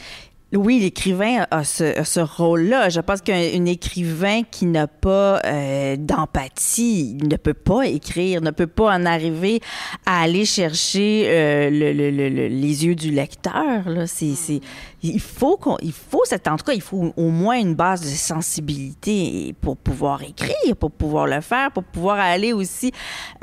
l'écrivain 0.52 1.46
a 1.52 1.64
ce, 1.64 2.04
ce 2.04 2.20
rôle-là. 2.20 2.90
Je 2.90 3.00
pense 3.02 3.22
qu'un 3.22 3.36
un 3.38 3.66
écrivain 3.66 4.42
qui 4.50 4.66
n'a 4.66 4.88
pas 4.88 5.42
euh, 5.46 5.96
d'empathie 5.98 7.18
ne 7.24 7.36
peut 7.36 7.54
pas 7.54 7.86
écrire, 7.88 8.42
ne 8.42 8.52
peut 8.52 8.68
pas 8.68 8.96
en 8.96 9.06
arriver 9.06 9.60
à 10.06 10.22
aller 10.24 10.46
chercher 10.46 11.26
euh, 11.28 11.70
le- 11.70 11.94
le- 11.94 12.12
le- 12.12 12.30
le- 12.30 12.48
les 12.48 12.86
yeux 12.86 12.96
du 12.96 13.12
lecteur. 13.12 13.88
Là. 13.88 14.08
C'est, 14.08 14.62
il 15.02 15.20
faut 15.20 15.58
qu'on, 15.58 15.78
il 15.82 15.94
faut 15.94 16.22
cette, 16.26 16.48
en 16.48 16.58
tout 16.58 16.66
cas, 16.66 16.74
il 16.74 16.82
faut 16.82 17.14
au 17.16 17.30
moins 17.30 17.58
une 17.58 17.76
base 17.76 18.02
de 18.02 18.08
sensibilité 18.08 19.56
pour 19.62 19.78
pouvoir 19.78 20.24
écrire, 20.24 20.76
pour 20.80 20.92
pouvoir 20.92 21.28
le 21.28 21.42
faire, 21.42 21.72
pour 21.72 21.84
pouvoir 21.84 22.20
aller 22.20 22.54
aussi 22.54 22.92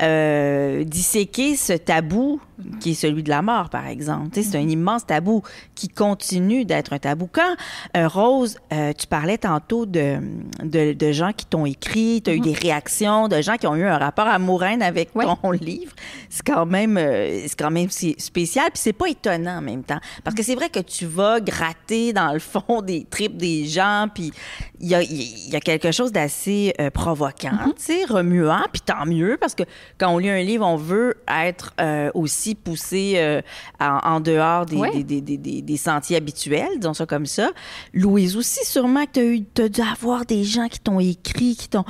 euh, 0.01 0.83
disséquer 0.83 1.55
ce 1.55 1.73
tabou 1.73 2.39
qui 2.79 2.91
est 2.91 2.95
celui 2.95 3.21
de 3.21 3.29
la 3.29 3.43
mort, 3.43 3.69
par 3.69 3.85
exemple. 3.85 4.29
Tu 4.31 4.41
sais, 4.41 4.49
c'est 4.51 4.57
un 4.57 4.67
immense 4.67 5.05
tabou 5.05 5.43
qui 5.75 5.89
continue 5.89 6.65
d'être 6.65 6.91
un 6.93 6.97
tabou. 6.97 7.29
Quand, 7.31 7.55
euh, 7.95 8.07
Rose, 8.07 8.57
euh, 8.73 8.93
tu 8.97 9.05
parlais 9.05 9.37
tantôt 9.37 9.85
de, 9.85 10.17
de, 10.63 10.93
de 10.93 11.11
gens 11.11 11.33
qui 11.33 11.45
t'ont 11.45 11.67
écrit, 11.67 12.21
tu 12.23 12.31
as 12.31 12.33
eu 12.33 12.39
des 12.39 12.53
réactions, 12.53 13.27
de 13.27 13.41
gens 13.41 13.57
qui 13.57 13.67
ont 13.67 13.75
eu 13.75 13.83
un 13.85 13.97
rapport 13.99 14.27
amoureux 14.27 14.65
avec 14.81 15.15
Ouais. 15.15 15.25
ton 15.41 15.51
livre, 15.61 15.93
c'est 16.29 16.45
quand 16.45 16.65
même, 16.65 16.97
c'est 16.97 17.55
quand 17.57 17.69
même 17.71 17.89
spécial. 17.89 18.65
Puis 18.73 18.81
c'est 18.81 18.93
pas 18.93 19.07
étonnant 19.07 19.57
en 19.57 19.61
même 19.61 19.83
temps. 19.83 19.99
Parce 20.23 20.35
que 20.35 20.41
c'est 20.43 20.55
vrai 20.55 20.69
que 20.69 20.79
tu 20.79 21.05
vas 21.05 21.39
gratter 21.47 22.13
dans 22.13 22.33
le 22.33 22.39
fond 22.39 22.81
des 22.81 23.05
tripes 23.09 23.37
des 23.37 23.65
gens, 23.65 24.07
puis 24.13 24.31
il 24.79 24.87
y 24.89 24.95
a, 24.95 25.01
il 25.01 25.49
y 25.49 25.55
a 25.55 25.59
quelque 25.59 25.91
chose 25.91 26.11
d'assez 26.11 26.73
euh, 26.81 26.89
provoquant, 26.89 27.47
Mm-hmm. 27.51 27.73
tu 27.75 27.83
sais, 27.83 28.05
remuant, 28.05 28.65
puis 28.71 28.81
tant 28.81 29.05
mieux, 29.05 29.37
parce 29.39 29.55
que 29.55 29.63
quand 29.97 30.09
on 30.13 30.17
lit 30.17 30.29
un 30.29 30.41
livre, 30.43 30.65
on 30.65 30.75
veut 30.75 31.15
être 31.27 31.73
euh, 31.79 32.11
aussi 32.13 32.55
poussé 32.55 33.13
euh, 33.15 33.41
en, 33.79 33.99
en 34.03 34.19
dehors 34.19 34.65
des, 34.65 34.75
Ouais. 34.77 34.91
des, 34.91 35.03
des, 35.03 35.21
des- 35.21 35.37
des- 35.37 35.61
des 35.61 35.77
sentiers 35.77 36.17
habituels, 36.17 36.77
disons 36.77 36.93
ça 36.93 37.05
comme 37.05 37.25
ça. 37.25 37.51
Louise 37.93 38.35
aussi, 38.37 38.65
sûrement 38.65 39.05
que 39.05 39.37
tu 39.37 39.61
as 39.61 39.69
dû 39.69 39.81
avoir 39.81 40.25
des 40.25 40.43
gens 40.43 40.67
qui 40.67 40.79
t'ont 40.79 40.99
écrit, 40.99 41.55
qui 41.55 41.69
t'ont... 41.69 41.85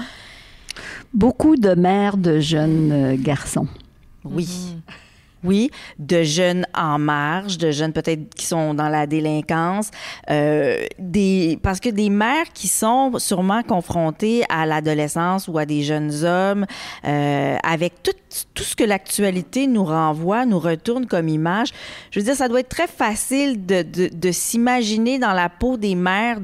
Beaucoup 1.13 1.55
de 1.55 1.73
mères 1.73 2.17
de 2.17 2.39
jeunes 2.39 2.91
euh, 2.91 3.15
garçons. 3.17 3.67
Oui. 4.23 4.47
Oui, 5.43 5.69
de 5.99 6.23
jeunes 6.23 6.65
en 6.73 6.97
marge, 6.97 7.57
de 7.57 7.71
jeunes 7.71 7.93
peut-être 7.93 8.33
qui 8.33 8.45
sont 8.45 8.73
dans 8.73 8.89
la 8.89 9.05
délinquance, 9.05 9.91
euh, 10.29 10.83
des 10.97 11.59
parce 11.61 11.79
que 11.79 11.89
des 11.89 12.09
mères 12.09 12.51
qui 12.53 12.67
sont 12.67 13.19
sûrement 13.19 13.61
confrontées 13.61 14.43
à 14.49 14.65
l'adolescence 14.65 15.47
ou 15.47 15.57
à 15.57 15.65
des 15.65 15.83
jeunes 15.83 16.23
hommes, 16.23 16.65
euh, 17.05 17.55
avec 17.63 18.01
tout, 18.01 18.11
tout 18.55 18.63
ce 18.63 18.75
que 18.75 18.83
l'actualité 18.83 19.67
nous 19.67 19.85
renvoie, 19.85 20.45
nous 20.45 20.59
retourne 20.59 21.05
comme 21.05 21.29
image. 21.29 21.69
Je 22.11 22.19
veux 22.19 22.25
dire, 22.25 22.35
ça 22.35 22.47
doit 22.47 22.61
être 22.61 22.69
très 22.69 22.87
facile 22.87 23.65
de, 23.65 23.83
de, 23.83 24.09
de 24.11 24.31
s'imaginer 24.31 25.19
dans 25.19 25.33
la 25.33 25.49
peau 25.49 25.77
des 25.77 25.95
mères 25.95 26.39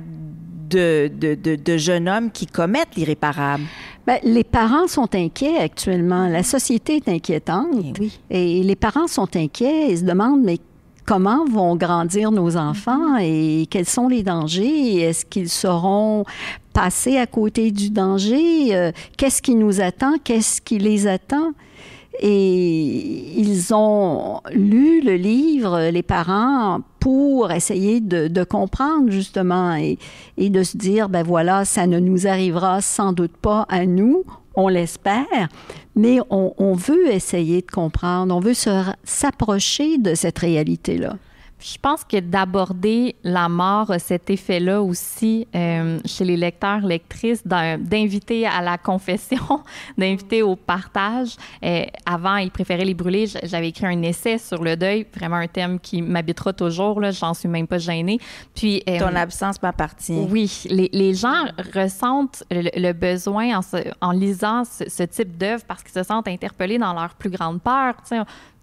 de, 0.70 1.12
de, 1.14 1.36
de, 1.36 1.56
de 1.56 1.78
jeunes 1.78 2.10
hommes 2.10 2.32
qui 2.32 2.48
commettent 2.48 2.96
l'irréparable. 2.96 3.64
Ben, 4.06 4.18
les 4.24 4.44
parents 4.44 4.88
sont 4.88 5.16
inquiets 5.16 5.58
actuellement. 5.58 6.28
La 6.28 6.44
société 6.44 6.98
est 6.98 7.08
inquiétante. 7.08 7.68
Eh 7.96 8.00
oui. 8.00 8.20
Et 8.30 8.64
les 8.64 8.76
parents 8.76 9.08
sont 9.08 9.34
inquiets 9.36 9.92
et 9.92 9.98
se 9.98 10.04
demandent, 10.04 10.44
mais 10.44 10.58
comment 11.06 11.46
vont 11.46 11.76
grandir 11.76 12.32
nos 12.32 12.58
enfants 12.58 13.18
et 13.18 13.66
quels 13.70 13.86
sont 13.86 14.10
les 14.10 14.24
dangers? 14.24 15.02
Est-ce 15.02 15.26
qu'ils 15.26 15.50
seront 15.50 16.26
passés 16.74 17.18
à 17.18 17.28
côté 17.28 17.72
du 17.72 17.90
danger? 17.92 18.76
Euh, 18.76 18.92
Qu'est-ce 19.18 19.42
qui 19.42 19.56
nous 19.56 19.80
attend? 19.80 20.16
Qu'est-ce 20.22 20.60
qui 20.62 20.80
les 20.80 21.08
attend? 21.08 21.52
Et 22.20 23.40
ils 23.40 23.74
ont 23.74 24.42
lu 24.52 25.02
le 25.02 25.16
livre, 25.16 25.90
les 25.90 26.04
parents, 26.04 26.82
pour 27.00 27.52
essayer 27.52 28.00
de, 28.00 28.28
de 28.28 28.44
comprendre 28.44 29.12
justement 29.12 29.76
et, 29.76 29.98
et 30.38 30.50
de 30.50 30.64
se 30.64 30.78
dire, 30.78 31.10
ben 31.10 31.24
voilà, 31.24 31.66
ça 31.66 31.88
ne 31.88 32.00
nous 32.00 32.28
arrivera 32.28 32.82
sans 32.82 33.14
doute 33.14 33.36
pas 33.36 33.66
à 33.68 33.86
nous, 33.86 34.24
on 34.56 34.68
l'espère, 34.68 35.50
mais 35.96 36.20
on, 36.30 36.54
on 36.58 36.74
veut 36.74 37.12
essayer 37.12 37.62
de 37.62 37.72
comprendre, 37.72 38.36
on 38.36 38.40
veut 38.40 38.54
s'approcher 39.04 39.98
de 39.98 40.16
cette 40.16 40.40
réalité-là. 40.40 41.18
Je 41.64 41.78
pense 41.82 42.04
que 42.04 42.20
d'aborder 42.20 43.16
la 43.24 43.48
mort 43.48 43.90
a 43.90 43.98
cet 43.98 44.30
effet-là 44.30 44.82
aussi 44.82 45.48
euh, 45.56 45.98
chez 46.04 46.26
les 46.26 46.36
lecteurs, 46.36 46.82
lectrices, 46.82 47.48
d'inviter 47.48 48.46
à 48.46 48.62
la 48.62 48.78
confession, 48.78 49.62
d'inviter 49.98 50.42
au 50.44 50.58
partage. 50.58 51.38
Euh, 51.64 51.86
avant, 52.06 52.36
ils 52.36 52.52
préféraient 52.52 52.84
les 52.84 52.94
brûler. 52.94 53.28
J'avais 53.44 53.70
écrit 53.70 53.86
un 53.86 54.02
essai 54.02 54.38
sur 54.40 54.62
le 54.62 54.76
deuil, 54.76 55.06
vraiment 55.16 55.38
un 55.38 55.48
thème 55.48 55.80
qui 55.80 56.02
m'habitera 56.02 56.52
toujours. 56.52 57.02
J'en 57.12 57.34
suis 57.34 57.48
même 57.48 57.68
pas 57.68 57.78
gênée. 57.78 58.20
Puis 58.54 58.84
euh, 58.90 59.00
ton 59.00 59.16
absence 59.16 59.62
m'appartient. 59.62 60.28
Oui, 60.30 60.66
les, 60.70 60.90
les, 60.92 61.14
gens 61.14 61.46
ressentent 61.74 62.44
le, 62.52 62.92
besoin 62.92 63.60
en, 63.60 63.62
en 64.02 64.12
lisant 64.12 64.66
ce, 64.66 64.90
ce 64.90 65.04
type 65.04 65.38
d'œuvre 65.38 65.64
parce 65.66 65.82
qu'ils 65.82 65.94
se 65.94 66.04
sentent 66.04 66.28
interpellés 66.28 66.78
dans 66.78 66.94
leur 66.94 67.14
plus 67.14 67.30
grande 67.30 67.62
peur. 67.62 67.96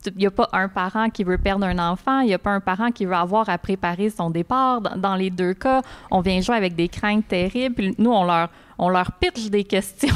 Il 0.07 0.16
n'y 0.16 0.26
a 0.26 0.30
pas 0.30 0.49
un 0.52 0.69
parent 0.69 1.11
qui 1.11 1.25
veut 1.25 1.38
perdre 1.38 1.66
un 1.66 1.78
enfant, 1.78 2.21
il 2.21 2.28
n'y 2.28 2.35
a 2.35 2.38
pas 2.38 2.50
un 2.50 2.61
parent 2.61 2.90
qui 2.90 3.04
veut 3.04 3.14
avoir 3.14 3.49
à 3.49 3.59
préparer 3.59 4.11
son 4.11 4.30
départ. 4.30 4.80
Dans, 4.80 5.14
les 5.14 5.30
deux 5.30 5.54
cas, 5.54 5.83
on 6.11 6.21
vient 6.21 6.40
jouer 6.40 6.57
avec 6.57 6.75
des 6.75 6.88
craintes 6.88 7.28
terribles. 7.28 7.75
Puis 7.75 7.95
nous, 7.99 8.11
on 8.11 8.25
leur, 8.25 8.49
on 8.78 8.88
leur 8.88 9.12
pitch 9.12 9.50
des 9.50 9.64
questions 9.76 10.14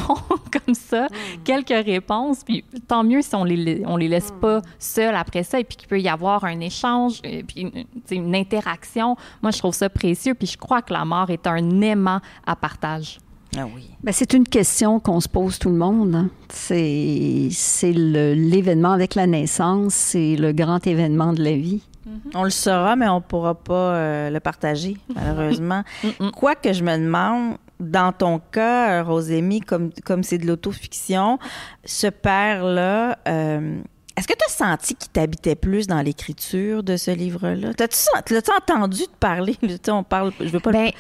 comme 0.51 0.75
ça, 0.75 1.05
mm. 1.05 1.43
quelques 1.45 1.85
réponses. 1.85 2.45
Puis 2.45 2.65
tant 2.89 3.05
mieux 3.05 3.23
si 3.23 3.35
on 3.35 3.45
les, 3.45 3.83
on 3.87 3.97
les 3.97 4.09
laisse 4.09 4.33
mm. 4.33 4.41
pas 4.41 4.63
seuls 4.79 5.15
après 5.15 5.43
ça 5.43 5.61
et 5.61 5.65
puis 5.65 5.77
qu'il 5.77 5.89
peut 5.89 6.01
y 6.01 6.09
avoir 6.09 6.45
un 6.45 6.61
échange, 6.61 7.21
et 7.25 7.43
puis 7.43 7.61
une, 7.61 7.85
une 8.11 8.35
interaction. 8.35 9.17
Moi, 9.43 9.51
je 9.51 9.59
trouve 9.59 9.75
ça 9.75 9.91
précieux. 9.91 10.35
Puis 10.35 10.47
je 10.47 10.59
crois 10.59 10.83
que 10.83 10.93
la 10.93 11.05
mort 11.05 11.31
est 11.31 11.47
un 11.47 11.81
aimant 11.81 12.21
à 12.47 12.57
partage. 12.57 13.19
Ah 13.57 13.67
oui. 13.75 13.91
Ben, 14.03 14.13
c'est 14.13 14.33
une 14.33 14.47
question 14.47 15.01
qu'on 15.01 15.21
se 15.21 15.29
pose 15.29 15.59
tout 15.59 15.71
le 15.71 15.77
monde. 15.77 16.15
Hein. 16.15 16.31
C'est, 16.51 17.49
c'est 17.51 17.93
l'événement 17.93 18.93
avec 18.93 19.15
la 19.15 19.27
naissance, 19.27 19.95
c'est 19.95 20.37
le 20.37 20.53
grand 20.53 20.87
événement 20.87 21.33
de 21.33 21.43
la 21.43 21.53
vie. 21.53 21.83
Mm-hmm. 22.09 22.31
On 22.35 22.45
le 22.45 22.51
saura, 22.51 22.97
mais 22.97 23.09
on 23.09 23.17
ne 23.17 23.21
pourra 23.21 23.55
pas 23.55 23.95
euh, 23.95 24.31
le 24.31 24.41
partager, 24.41 24.97
malheureusement. 25.15 25.83
Quoi 26.37 26.55
que 26.55 26.73
je 26.73 26.83
me 26.83 26.97
demande, 26.99 27.57
dans 27.81 28.13
ton 28.13 28.39
cas, 28.39 29.03
Rosémie, 29.03 29.61
comme, 29.61 29.91
comme 30.05 30.23
c'est 30.23 30.39
de 30.39 30.47
l'autofiction, 30.47 31.39
ce 31.85 32.09
père-là, 32.09 33.19
euh, 33.29 33.79
est-ce 34.17 34.29
que 34.29 34.35
tu 34.35 34.45
as 34.47 34.53
senti 34.53 34.95
qu'il 34.95 35.11
t'habitait 35.11 35.57
plus 35.57 35.87
dans 35.87 36.01
l'écriture 36.01 36.83
de 36.83 36.97
ce 36.97 37.11
livre-là? 37.11 37.75
T'as-tu, 37.75 37.99
entendu 38.53 39.03
te 39.03 39.17
parler? 39.19 39.57
On 39.89 40.05
parle, 40.05 40.33
je 40.41 40.49
veux 40.49 40.61
pas 40.61 40.71
ben, 40.71 40.91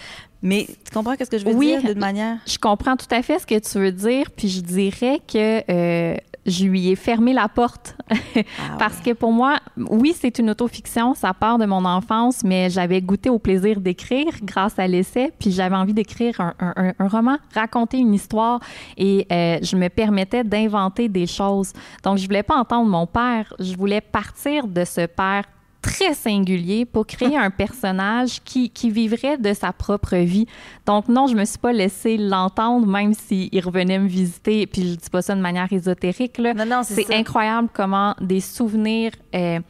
mais 0.42 0.66
tu 0.66 0.92
comprends 0.92 1.14
ce 1.18 1.24
que 1.24 1.38
je 1.38 1.44
veux 1.44 1.54
dire 1.54 1.82
d'une 1.82 1.98
manière? 1.98 2.38
Je 2.46 2.58
comprends 2.58 2.96
tout 2.96 3.06
à 3.10 3.22
fait 3.22 3.38
ce 3.38 3.46
que 3.46 3.58
tu 3.58 3.78
veux 3.78 3.92
dire, 3.92 4.30
puis 4.36 4.48
je 4.48 4.60
dirais 4.60 5.20
que 5.26 5.62
euh, 5.70 6.16
je 6.46 6.64
lui 6.66 6.88
ai 6.88 6.96
fermé 6.96 7.32
la 7.32 7.48
porte. 7.48 7.96
Ah 8.36 8.76
Parce 8.78 9.00
que 9.00 9.12
pour 9.12 9.32
moi, 9.32 9.58
oui, 9.76 10.14
c'est 10.18 10.38
une 10.38 10.50
autofiction, 10.50 11.14
ça 11.14 11.32
part 11.32 11.58
de 11.58 11.66
mon 11.66 11.84
enfance, 11.84 12.42
mais 12.44 12.68
j'avais 12.68 13.00
goûté 13.00 13.30
au 13.30 13.38
plaisir 13.38 13.80
d'écrire 13.80 14.32
grâce 14.42 14.78
à 14.78 14.86
l'essai, 14.86 15.32
puis 15.38 15.50
j'avais 15.50 15.76
envie 15.76 15.94
d'écrire 15.94 16.40
un, 16.40 17.08
roman, 17.08 17.38
raconter 17.54 17.98
une 17.98 18.12
histoire, 18.12 18.60
et 18.96 19.26
euh, 19.30 19.58
je 19.62 19.76
me 19.76 19.88
permettais 19.88 20.44
d'inventer 20.44 21.08
des 21.08 21.26
choses. 21.26 21.72
Donc, 22.02 22.18
je 22.18 22.26
voulais 22.26 22.42
pas 22.42 22.56
entendre 22.56 22.88
mon 22.88 23.06
père, 23.06 23.54
je 23.58 23.76
voulais 23.76 24.00
partir 24.00 24.66
de 24.66 24.84
ce 24.84 25.06
père 25.06 25.44
très 25.84 26.14
singulier 26.14 26.86
pour 26.86 27.06
créer 27.06 27.36
un 27.36 27.50
personnage 27.50 28.42
qui, 28.42 28.70
qui, 28.70 28.90
vivrait 28.90 29.36
de 29.36 29.52
sa 29.52 29.70
propre 29.72 30.16
vie. 30.16 30.46
Donc 30.86 31.08
non, 31.08 31.26
je 31.26 31.34
me 31.34 31.44
suis 31.44 31.58
pas 31.58 31.74
laissé 31.74 32.16
l'entendre, 32.16 32.86
même 32.86 33.12
s'il 33.12 33.60
revenait 33.62 33.98
me 33.98 34.08
visiter. 34.08 34.66
Puis 34.66 34.82
je 34.82 34.94
dis 34.96 35.10
pas 35.10 35.20
ça 35.20 35.34
de 35.34 35.42
manière 35.42 35.70
ésotérique. 35.70 36.38
Là. 36.38 36.54
Non, 36.54 36.64
non, 36.64 36.80
c'est 36.82 37.12
incroyable 37.14 37.68
comment 37.70 38.14
des 38.18 38.40
souvenirs 38.40 39.12
euh, 39.34 39.60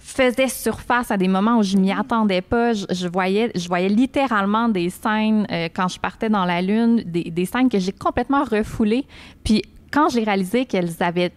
faisaient 0.00 0.48
surface 0.48 1.12
à 1.12 1.16
des 1.16 1.28
moments 1.28 1.58
où 1.58 1.62
je 1.62 1.76
m'y 1.76 1.92
attendais 1.92 2.42
pas. 2.42 2.72
Je, 2.72 3.06
voyais, 3.06 3.52
je 3.54 3.68
voyais 3.68 3.88
littéralement 3.88 4.68
des 4.68 4.90
scènes 4.90 5.46
euh, 5.52 5.68
quand 5.72 5.86
je 5.86 6.00
partais 6.00 6.28
dans 6.28 6.44
la 6.44 6.60
lune, 6.60 7.04
des, 7.06 7.30
des 7.30 7.44
scènes 7.44 7.68
que 7.68 7.78
j'ai 7.78 7.92
complètement 7.92 8.42
refoulées. 8.42 9.06
Puis 9.44 9.62
quand 9.92 10.08
j'ai 10.08 10.24
réalisé 10.24 10.66
qu'elles 10.66 11.00
avaient 11.00 11.30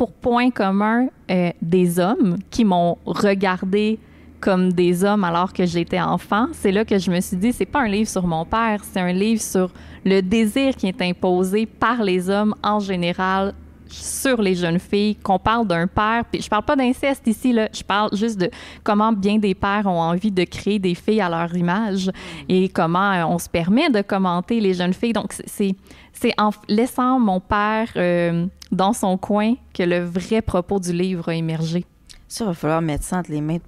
pour 0.00 0.12
point 0.12 0.50
commun 0.50 1.08
euh, 1.30 1.50
des 1.60 1.98
hommes 1.98 2.38
qui 2.48 2.64
m'ont 2.64 2.96
regardé 3.04 3.98
comme 4.40 4.72
des 4.72 5.04
hommes 5.04 5.24
alors 5.24 5.52
que 5.52 5.66
j'étais 5.66 6.00
enfant, 6.00 6.46
c'est 6.52 6.72
là 6.72 6.86
que 6.86 6.96
je 6.96 7.10
me 7.10 7.20
suis 7.20 7.36
dit, 7.36 7.52
c'est 7.52 7.66
pas 7.66 7.82
un 7.82 7.88
livre 7.88 8.08
sur 8.08 8.26
mon 8.26 8.46
père, 8.46 8.80
c'est 8.82 8.98
un 8.98 9.12
livre 9.12 9.42
sur 9.42 9.70
le 10.06 10.22
désir 10.22 10.74
qui 10.74 10.86
est 10.86 11.02
imposé 11.02 11.66
par 11.66 12.02
les 12.02 12.30
hommes 12.30 12.54
en 12.62 12.80
général 12.80 13.52
sur 13.90 14.40
les 14.40 14.54
jeunes 14.54 14.78
filles, 14.78 15.16
qu'on 15.16 15.38
parle 15.38 15.66
d'un 15.66 15.86
père, 15.86 16.24
puis 16.30 16.40
je 16.40 16.48
parle 16.48 16.64
pas 16.64 16.76
d'inceste 16.76 17.26
ici, 17.26 17.52
là, 17.52 17.68
je 17.72 17.82
parle 17.82 18.10
juste 18.16 18.38
de 18.38 18.50
comment 18.82 19.12
bien 19.12 19.38
des 19.38 19.54
pères 19.54 19.86
ont 19.86 20.00
envie 20.00 20.30
de 20.30 20.44
créer 20.44 20.78
des 20.78 20.94
filles 20.94 21.20
à 21.20 21.28
leur 21.28 21.54
image 21.56 22.10
et 22.48 22.68
comment 22.68 23.12
euh, 23.12 23.24
on 23.24 23.38
se 23.38 23.48
permet 23.48 23.90
de 23.90 24.02
commenter 24.02 24.60
les 24.60 24.74
jeunes 24.74 24.94
filles. 24.94 25.12
Donc, 25.12 25.32
c'est 25.46 25.74
c'est 26.12 26.34
en 26.38 26.50
laissant 26.68 27.18
mon 27.18 27.40
père 27.40 27.88
euh, 27.96 28.46
dans 28.70 28.92
son 28.92 29.16
coin 29.16 29.54
que 29.72 29.82
le 29.82 30.00
vrai 30.00 30.42
propos 30.42 30.78
du 30.78 30.92
livre 30.92 31.30
a 31.30 31.34
émergé. 31.34 31.84
Ça, 32.28 32.44
il 32.44 32.48
va 32.48 32.54
falloir 32.54 32.82
mettre 32.82 33.04
ça 33.04 33.18
entre 33.18 33.30
les 33.30 33.40
mains, 33.40 33.58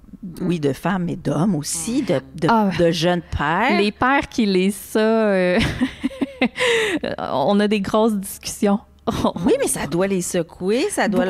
oui, 0.41 0.59
de 0.59 0.71
femmes, 0.71 1.05
mais 1.05 1.15
d'hommes 1.15 1.55
aussi, 1.55 2.03
de, 2.03 2.21
de, 2.35 2.47
ah. 2.49 2.69
jeunes 2.91 3.23
pères. 3.37 3.77
Les 3.77 3.91
pères 3.91 4.29
qui 4.29 4.45
lisent 4.45 4.75
ça, 4.75 4.99
euh, 4.99 5.59
on 7.17 7.59
a 7.59 7.67
des 7.67 7.81
grosses 7.81 8.15
discussions. 8.15 8.79
Oui, 9.45 9.53
mais 9.59 9.67
ça 9.67 9.85
doit 9.85 10.07
les 10.07 10.21
secouer, 10.21 10.87
ça 10.89 11.09
doit, 11.09 11.25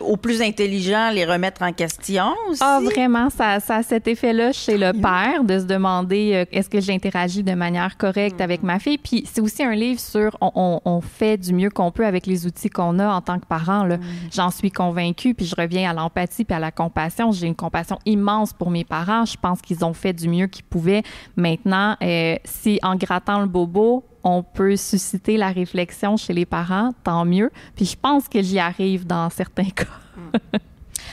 au 0.00 0.16
plus 0.16 0.40
intelligent, 0.40 1.10
les 1.10 1.24
remettre 1.24 1.62
en 1.62 1.72
question 1.72 2.34
aussi. 2.48 2.60
Ah, 2.62 2.80
vraiment, 2.82 3.30
ça, 3.30 3.58
ça 3.58 3.76
a 3.76 3.82
cet 3.82 4.06
effet-là 4.06 4.52
chez 4.52 4.78
le 4.78 4.92
père 4.92 5.42
de 5.42 5.58
se 5.58 5.64
demander 5.64 6.32
euh, 6.34 6.44
est-ce 6.52 6.70
que 6.70 6.80
j'interagis 6.80 7.42
de 7.42 7.54
manière 7.54 7.96
correcte 7.96 8.40
avec 8.40 8.62
ma 8.62 8.78
fille? 8.78 8.98
Puis 8.98 9.24
c'est 9.26 9.40
aussi 9.40 9.64
un 9.64 9.74
livre 9.74 9.98
sur 9.98 10.36
on, 10.40 10.80
on, 10.84 11.00
fait 11.00 11.36
du 11.36 11.52
mieux 11.52 11.70
qu'on 11.70 11.90
peut 11.90 12.06
avec 12.06 12.26
les 12.26 12.46
outils 12.46 12.70
qu'on 12.70 12.98
a 12.98 13.08
en 13.08 13.20
tant 13.20 13.40
que 13.40 13.46
parent. 13.46 13.84
Mm. 13.84 13.98
J'en 14.32 14.50
suis 14.50 14.70
convaincue, 14.70 15.34
puis 15.34 15.46
je 15.46 15.56
reviens 15.56 15.90
à 15.90 15.94
l'empathie 15.94 16.44
puis 16.44 16.54
à 16.54 16.60
la 16.60 16.70
compassion. 16.70 17.32
J'ai 17.32 17.48
une 17.48 17.56
compassion 17.56 17.98
immense 18.06 18.52
pour 18.52 18.70
mes 18.70 18.84
parents. 18.84 19.24
Je 19.24 19.36
pense 19.36 19.60
qu'ils 19.60 19.84
ont 19.84 19.94
fait 19.94 20.12
du 20.12 20.28
mieux 20.28 20.46
qu'ils 20.46 20.64
pouvaient. 20.64 21.02
Maintenant, 21.36 21.96
euh, 22.02 22.36
si 22.44 22.78
en 22.82 22.94
grattant 22.94 23.40
le 23.40 23.46
bobo, 23.46 24.04
on 24.28 24.42
peut 24.42 24.76
susciter 24.76 25.36
la 25.36 25.50
réflexion 25.50 26.16
chez 26.16 26.32
les 26.32 26.46
parents, 26.46 26.92
tant 27.04 27.24
mieux. 27.24 27.50
Puis 27.76 27.86
je 27.86 27.96
pense 27.96 28.28
que 28.28 28.42
j'y 28.42 28.58
arrive 28.58 29.06
dans 29.06 29.30
certains 29.30 29.70
cas. 29.70 29.86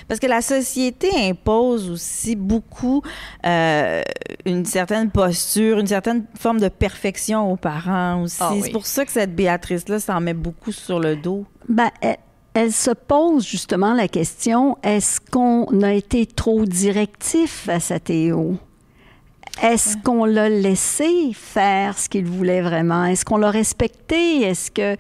Parce 0.08 0.20
que 0.20 0.28
la 0.28 0.42
société 0.42 1.10
impose 1.16 1.90
aussi 1.90 2.36
beaucoup 2.36 3.02
euh, 3.46 4.04
une 4.46 4.66
certaine 4.66 5.10
posture, 5.10 5.80
une 5.80 5.88
certaine 5.88 6.26
forme 6.38 6.60
de 6.60 6.68
perfection 6.68 7.52
aux 7.52 7.56
parents 7.56 8.22
aussi. 8.22 8.38
Ah 8.40 8.54
C'est 8.62 8.72
pour 8.72 8.86
ça 8.86 9.06
que 9.06 9.12
cette 9.12 9.36
Béatrice-là 9.36 10.00
s'en 10.00 10.22
met 10.22 10.34
beaucoup 10.34 10.72
sur 10.72 11.00
le 11.00 11.16
dos. 11.16 11.46
Ben, 11.70 11.90
elle, 12.02 12.18
elle 12.54 12.72
se 12.72 12.92
pose 12.92 13.46
justement 13.46 13.94
la 13.94 14.08
question 14.08 14.78
est-ce 14.84 15.20
qu'on 15.20 15.66
a 15.82 15.94
été 15.94 16.26
trop 16.26 16.66
directif 16.66 17.68
à 17.68 17.80
sa 17.80 18.00
Théo 18.00 18.58
est-ce 19.62 19.98
qu'on 20.04 20.26
l'a 20.26 20.50
laissé 20.50 21.32
faire 21.34 21.98
ce 21.98 22.10
qu'il 22.10 22.26
voulait 22.26 22.62
vraiment? 22.62 23.06
Est-ce 23.06 23.24
qu'on 23.24 23.38
l'a 23.38 23.52
respecté? 23.52 24.42
Est-ce 24.42 24.70
que 24.70 24.98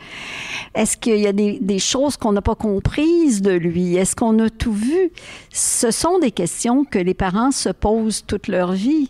est-ce 0.73 0.95
qu'il 0.97 1.17
y 1.17 1.27
a 1.27 1.33
des, 1.33 1.59
des 1.59 1.79
choses 1.79 2.15
qu'on 2.15 2.31
n'a 2.31 2.41
pas 2.41 2.55
comprises 2.55 3.41
de 3.41 3.51
lui? 3.51 3.95
Est-ce 3.95 4.15
qu'on 4.15 4.39
a 4.39 4.49
tout 4.49 4.73
vu? 4.73 5.11
Ce 5.51 5.91
sont 5.91 6.19
des 6.19 6.31
questions 6.31 6.85
que 6.85 6.99
les 6.99 7.13
parents 7.13 7.51
se 7.51 7.69
posent 7.69 8.23
toute 8.25 8.47
leur 8.47 8.71
vie. 8.71 9.09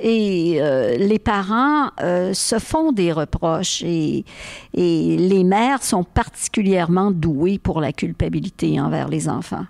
Et 0.00 0.56
euh, 0.58 0.96
les 0.96 1.20
parents 1.20 1.90
euh, 2.00 2.34
se 2.34 2.58
font 2.58 2.90
des 2.90 3.12
reproches 3.12 3.82
et, 3.82 4.24
et 4.74 5.16
les 5.16 5.44
mères 5.44 5.84
sont 5.84 6.02
particulièrement 6.02 7.12
douées 7.12 7.58
pour 7.58 7.80
la 7.80 7.92
culpabilité 7.92 8.80
envers 8.80 9.08
les 9.08 9.28
enfants. 9.28 9.66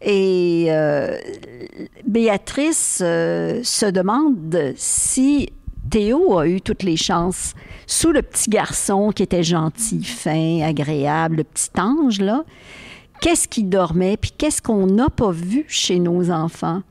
Et 0.00 0.66
euh, 0.68 1.16
Béatrice 2.06 3.00
euh, 3.02 3.60
se 3.62 3.86
demande 3.86 4.72
si 4.76 5.48
Théo 5.90 6.38
a 6.38 6.46
eu 6.46 6.60
toutes 6.60 6.82
les 6.82 6.96
chances 6.96 7.54
sous 7.86 8.12
le 8.12 8.22
petit 8.22 8.50
garçon 8.50 9.10
qui 9.10 9.22
était 9.22 9.42
gentil, 9.42 10.04
fin, 10.04 10.60
agréable, 10.62 11.36
le 11.36 11.44
petit 11.44 11.70
ange, 11.78 12.20
là. 12.20 12.44
Qu'est-ce 13.20 13.48
qui 13.48 13.64
dormait, 13.64 14.16
puis 14.16 14.32
qu'est-ce 14.36 14.62
qu'on 14.62 14.86
n'a 14.86 15.08
pas 15.08 15.32
vu 15.32 15.64
chez 15.68 15.98
nos 15.98 16.30
enfants? 16.30 16.82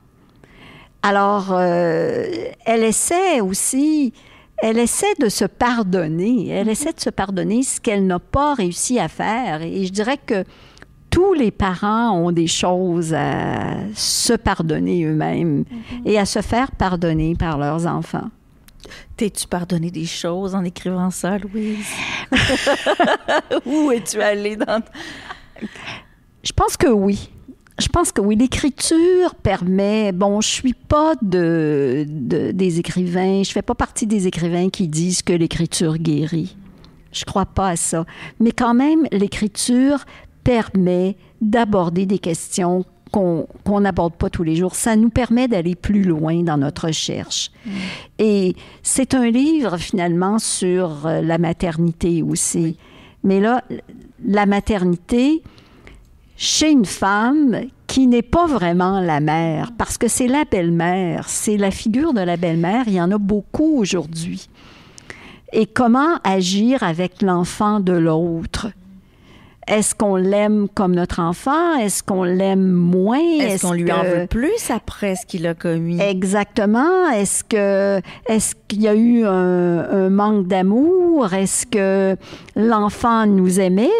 Alors, 1.02 1.52
euh, 1.52 2.26
elle 2.66 2.82
essaie 2.82 3.40
aussi, 3.40 4.12
elle 4.58 4.78
essaie 4.78 5.14
de 5.20 5.28
se 5.28 5.44
pardonner, 5.44 6.48
elle 6.48 6.68
essaie 6.68 6.92
de 6.92 7.00
se 7.00 7.10
pardonner 7.10 7.62
ce 7.62 7.80
qu'elle 7.80 8.06
n'a 8.06 8.18
pas 8.18 8.54
réussi 8.54 8.98
à 8.98 9.08
faire. 9.08 9.62
Et 9.62 9.86
je 9.86 9.92
dirais 9.92 10.18
que 10.18 10.44
tous 11.18 11.34
les 11.34 11.50
parents 11.50 12.12
ont 12.12 12.30
des 12.30 12.46
choses 12.46 13.12
à 13.12 13.74
se 13.92 14.34
pardonner 14.34 15.02
eux-mêmes 15.02 15.64
et 16.04 16.16
à 16.16 16.24
se 16.24 16.42
faire 16.42 16.70
pardonner 16.70 17.34
par 17.34 17.58
leurs 17.58 17.88
enfants. 17.88 18.30
T'es-tu 19.16 19.48
pardonné 19.48 19.90
des 19.90 20.04
choses 20.04 20.54
en 20.54 20.62
écrivant 20.62 21.10
ça, 21.10 21.38
Louise? 21.38 21.88
Où 23.66 23.90
es-tu 23.90 24.22
allée 24.22 24.54
dans... 24.54 24.80
Je 26.44 26.52
pense 26.52 26.76
que 26.76 26.86
oui. 26.86 27.30
je 27.80 27.88
pense 27.88 28.12
que 28.12 28.20
oui, 28.20 28.36
l'écriture 28.36 29.34
permet. 29.34 30.12
Bon, 30.12 30.40
je 30.40 30.48
suis 30.48 30.74
pas 30.74 31.14
de, 31.20 32.06
des 32.08 32.78
écrivains, 32.78 33.42
je 33.42 33.50
fais 33.50 33.62
pas 33.62 33.74
partie 33.74 34.06
des 34.06 34.28
écrivains 34.28 34.70
qui 34.70 34.86
disent 34.86 35.22
que 35.22 35.32
l'écriture 35.32 35.98
guérit. 35.98 36.56
Je 37.10 37.24
crois 37.24 37.46
pas 37.46 37.70
à 37.70 37.76
ça. 37.76 38.04
Mais 38.38 38.52
quand 38.52 38.74
même, 38.74 39.08
l'écriture 39.10 40.04
permet 40.48 41.14
d'aborder 41.42 42.06
des 42.06 42.18
questions 42.18 42.86
qu'on 43.12 43.80
n'aborde 43.80 44.14
pas 44.14 44.30
tous 44.30 44.44
les 44.44 44.56
jours. 44.56 44.74
Ça 44.74 44.96
nous 44.96 45.10
permet 45.10 45.46
d'aller 45.46 45.74
plus 45.74 46.04
loin 46.04 46.42
dans 46.42 46.56
notre 46.56 46.86
recherche. 46.86 47.50
Mm. 47.66 47.70
Et 48.18 48.56
c'est 48.82 49.12
un 49.12 49.28
livre 49.28 49.76
finalement 49.76 50.38
sur 50.38 51.06
euh, 51.06 51.20
la 51.20 51.36
maternité 51.36 52.22
aussi. 52.22 52.78
Mais 53.24 53.40
là, 53.40 53.62
la 54.24 54.46
maternité, 54.46 55.42
chez 56.38 56.70
une 56.70 56.86
femme 56.86 57.64
qui 57.86 58.06
n'est 58.06 58.22
pas 58.22 58.46
vraiment 58.46 59.00
la 59.00 59.20
mère, 59.20 59.72
parce 59.76 59.98
que 59.98 60.08
c'est 60.08 60.28
la 60.28 60.46
belle-mère, 60.50 61.28
c'est 61.28 61.58
la 61.58 61.70
figure 61.70 62.14
de 62.14 62.22
la 62.22 62.38
belle-mère, 62.38 62.84
il 62.86 62.94
y 62.94 63.02
en 63.02 63.10
a 63.10 63.18
beaucoup 63.18 63.76
aujourd'hui. 63.76 64.48
Et 65.52 65.66
comment 65.66 66.16
agir 66.24 66.82
avec 66.82 67.20
l'enfant 67.20 67.80
de 67.80 67.92
l'autre? 67.92 68.68
Est-ce 69.68 69.94
qu'on 69.94 70.16
l'aime 70.16 70.66
comme 70.74 70.94
notre 70.94 71.20
enfant? 71.20 71.76
Est-ce 71.76 72.02
qu'on 72.02 72.24
l'aime 72.24 72.70
moins? 72.70 73.18
Est-ce 73.18 73.66
qu'on 73.66 73.74
lui 73.74 73.92
en 73.92 74.02
veut 74.02 74.26
plus 74.26 74.70
après 74.70 75.14
ce 75.14 75.26
qu'il 75.26 75.46
a 75.46 75.54
commis? 75.54 76.00
Exactement. 76.00 77.08
Est-ce 77.10 77.44
que 77.44 78.00
est-ce 78.26 78.54
qu'il 78.66 78.82
y 78.82 78.88
a 78.88 78.94
eu 78.94 79.24
un, 79.24 79.30
un 79.90 80.08
manque 80.08 80.46
d'amour? 80.46 81.34
Est-ce 81.34 81.66
que 81.66 82.16
l'enfant 82.56 83.26
nous 83.26 83.60
aimait? 83.60 83.90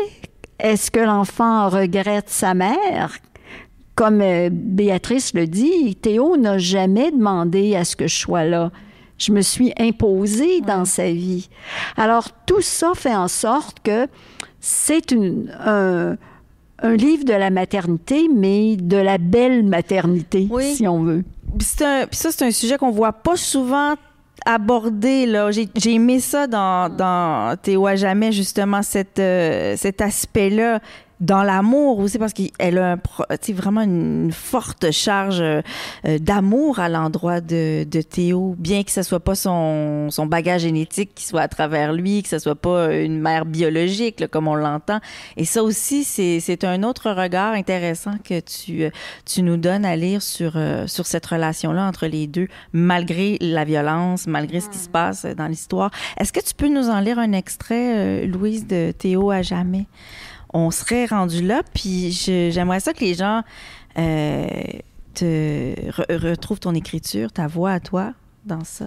Est-ce 0.58 0.90
que 0.90 1.00
l'enfant 1.00 1.68
regrette 1.68 2.30
sa 2.30 2.54
mère? 2.54 3.18
Comme 3.94 4.20
euh, 4.20 4.48
Béatrice 4.50 5.34
le 5.34 5.46
dit, 5.46 5.96
Théo 5.96 6.36
n'a 6.36 6.56
jamais 6.56 7.10
demandé 7.10 7.76
à 7.76 7.84
ce 7.84 7.94
que 7.94 8.06
je 8.06 8.16
sois 8.16 8.44
là. 8.44 8.70
Je 9.18 9.32
me 9.32 9.40
suis 9.40 9.72
imposée 9.78 10.60
dans 10.60 10.84
sa 10.84 11.10
vie. 11.10 11.48
Alors, 11.96 12.28
tout 12.46 12.60
ça 12.60 12.92
fait 12.94 13.14
en 13.14 13.26
sorte 13.26 13.78
que 13.82 14.06
c'est 14.60 15.12
un, 15.12 16.16
un, 16.82 16.96
livre 16.96 17.24
de 17.24 17.32
la 17.32 17.50
maternité, 17.50 18.28
mais 18.34 18.76
de 18.76 18.96
la 18.96 19.18
belle 19.18 19.64
maternité, 19.64 20.48
si 20.60 20.86
on 20.86 21.02
veut. 21.02 21.24
ça, 21.60 22.06
c'est 22.10 22.42
un 22.42 22.50
sujet 22.50 22.78
qu'on 22.78 22.90
voit 22.90 23.12
pas 23.12 23.36
souvent 23.36 23.94
abordé. 24.44 25.26
Là. 25.26 25.50
J'ai, 25.50 25.68
aimé 25.86 26.20
ça 26.20 26.46
dans, 26.46 26.94
dans 26.94 27.56
Théo 27.60 27.86
à 27.86 27.96
jamais, 27.96 28.32
justement, 28.32 28.82
cette, 28.82 29.18
euh, 29.18 29.74
cet 29.76 30.00
aspect-là 30.00 30.80
dans 31.20 31.42
l'amour 31.42 31.98
aussi 31.98 32.18
parce 32.18 32.32
qu'elle 32.32 32.78
a 32.78 32.92
un, 32.92 33.52
vraiment 33.52 33.82
une 33.82 34.30
forte 34.32 34.90
charge 34.92 35.40
euh, 35.40 35.62
d'amour 36.04 36.78
à 36.78 36.88
l'endroit 36.88 37.40
de, 37.40 37.84
de, 37.84 38.02
Théo, 38.02 38.54
bien 38.58 38.84
que 38.84 38.90
ce 38.90 39.02
soit 39.02 39.20
pas 39.20 39.34
son, 39.34 40.10
son, 40.10 40.26
bagage 40.26 40.62
génétique 40.62 41.14
qui 41.14 41.24
soit 41.24 41.42
à 41.42 41.48
travers 41.48 41.92
lui, 41.92 42.22
que 42.22 42.28
ce 42.28 42.38
soit 42.38 42.54
pas 42.54 42.94
une 42.94 43.20
mère 43.20 43.44
biologique 43.44 44.26
comme 44.28 44.48
on 44.48 44.54
l'entend. 44.54 45.00
Et 45.36 45.44
ça 45.44 45.62
aussi, 45.62 46.04
c'est 46.04 46.64
un 46.64 46.82
autre 46.82 47.10
regard 47.10 47.54
intéressant 47.54 48.14
que 48.22 48.40
tu, 48.40 48.84
tu 49.24 49.42
nous 49.42 49.56
donnes 49.56 49.84
à 49.84 49.96
lire 49.96 50.22
sur, 50.22 50.52
euh, 50.56 50.86
sur 50.86 51.06
cette 51.06 51.26
relation-là 51.26 51.84
entre 51.86 52.06
les 52.06 52.26
deux, 52.26 52.48
malgré 52.72 53.38
la 53.40 53.64
violence, 53.64 54.26
malgré 54.26 54.60
ce 54.60 54.68
qui 54.68 54.78
se 54.78 54.88
passe 54.88 55.24
dans 55.24 55.46
l'histoire. 55.46 55.90
Est-ce 56.18 56.32
que 56.32 56.40
tu 56.40 56.54
peux 56.54 56.68
nous 56.68 56.88
en 56.88 57.00
lire 57.00 57.18
un 57.18 57.32
extrait, 57.32 57.96
euh, 57.96 58.26
Louise, 58.26 58.66
de 58.66 58.92
Théo 58.92 59.30
à 59.30 59.42
jamais? 59.42 59.86
On 60.52 60.70
serait 60.70 61.06
rendu 61.06 61.42
là. 61.42 61.62
Puis 61.74 62.10
j'aimerais 62.50 62.80
ça 62.80 62.92
que 62.92 63.00
les 63.00 63.14
gens 63.14 63.42
euh, 63.98 64.46
te 65.14 65.74
retrouvent 66.12 66.60
ton 66.60 66.74
écriture, 66.74 67.32
ta 67.32 67.46
voix 67.46 67.72
à 67.72 67.80
toi 67.80 68.12
dans 68.44 68.64
ça. 68.64 68.86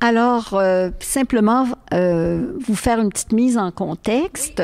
Alors, 0.00 0.54
euh, 0.54 0.90
simplement, 1.00 1.66
euh, 1.94 2.52
vous 2.60 2.74
faire 2.74 3.00
une 3.00 3.08
petite 3.08 3.32
mise 3.32 3.56
en 3.56 3.70
contexte. 3.70 4.62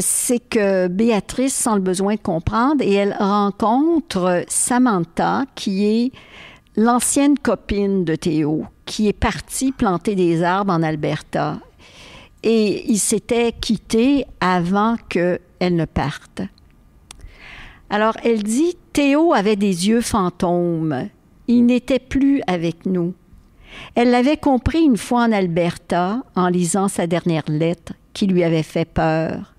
c'est 0.00 0.38
que 0.38 0.86
Béatrice 0.86 1.54
sent 1.54 1.74
le 1.74 1.80
besoin 1.80 2.14
de 2.14 2.20
comprendre 2.20 2.82
et 2.82 2.92
elle 2.92 3.16
rencontre 3.18 4.44
Samantha, 4.46 5.44
qui 5.54 5.86
est 5.86 6.12
l'ancienne 6.76 7.38
copine 7.38 8.04
de 8.04 8.14
Théo, 8.14 8.66
qui 8.84 9.08
est 9.08 9.12
partie 9.12 9.72
planter 9.72 10.14
des 10.14 10.42
arbres 10.42 10.72
en 10.72 10.82
Alberta 10.82 11.58
et 12.42 12.90
il 12.90 12.98
s'était 12.98 13.52
quitté 13.52 14.26
avant 14.40 14.96
qu'elle 15.08 15.40
ne 15.60 15.84
parte. 15.84 16.42
Alors 17.90 18.16
elle 18.24 18.42
dit, 18.42 18.76
Théo 18.92 19.32
avait 19.32 19.56
des 19.56 19.88
yeux 19.88 20.00
fantômes. 20.00 21.08
Il 21.46 21.66
n'était 21.66 21.98
plus 21.98 22.40
avec 22.46 22.86
nous. 22.86 23.14
Elle 23.94 24.10
l'avait 24.10 24.36
compris 24.36 24.82
une 24.82 24.96
fois 24.96 25.24
en 25.24 25.32
Alberta, 25.32 26.22
en 26.34 26.48
lisant 26.48 26.88
sa 26.88 27.06
dernière 27.06 27.48
lettre, 27.48 27.94
qui 28.12 28.26
lui 28.26 28.44
avait 28.44 28.62
fait 28.62 28.84
peur. 28.84 29.54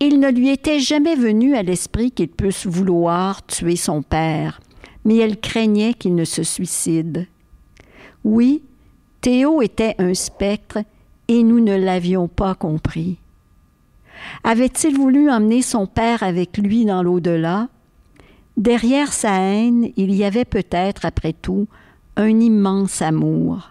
Il 0.00 0.20
ne 0.20 0.30
lui 0.30 0.48
était 0.48 0.78
jamais 0.78 1.16
venu 1.16 1.56
à 1.56 1.62
l'esprit 1.62 2.12
qu'il 2.12 2.28
puisse 2.28 2.66
vouloir 2.66 3.44
tuer 3.46 3.76
son 3.76 4.02
père, 4.02 4.60
mais 5.04 5.16
elle 5.16 5.40
craignait 5.40 5.94
qu'il 5.94 6.14
ne 6.14 6.24
se 6.24 6.44
suicide. 6.44 7.26
Oui, 8.24 8.62
Théo 9.20 9.60
était 9.62 9.96
un 9.98 10.14
spectre 10.14 10.78
et 11.28 11.42
nous 11.42 11.60
ne 11.60 11.76
l'avions 11.76 12.26
pas 12.26 12.54
compris. 12.54 13.18
Avait-il 14.44 14.96
voulu 14.96 15.30
emmener 15.30 15.62
son 15.62 15.86
père 15.86 16.22
avec 16.22 16.58
lui 16.58 16.84
dans 16.84 17.02
l'au-delà? 17.02 17.68
Derrière 18.56 19.12
sa 19.12 19.38
haine, 19.40 19.90
il 19.96 20.12
y 20.12 20.24
avait 20.24 20.44
peut-être, 20.44 21.04
après 21.04 21.32
tout, 21.32 21.68
un 22.16 22.40
immense 22.40 23.02
amour. 23.02 23.70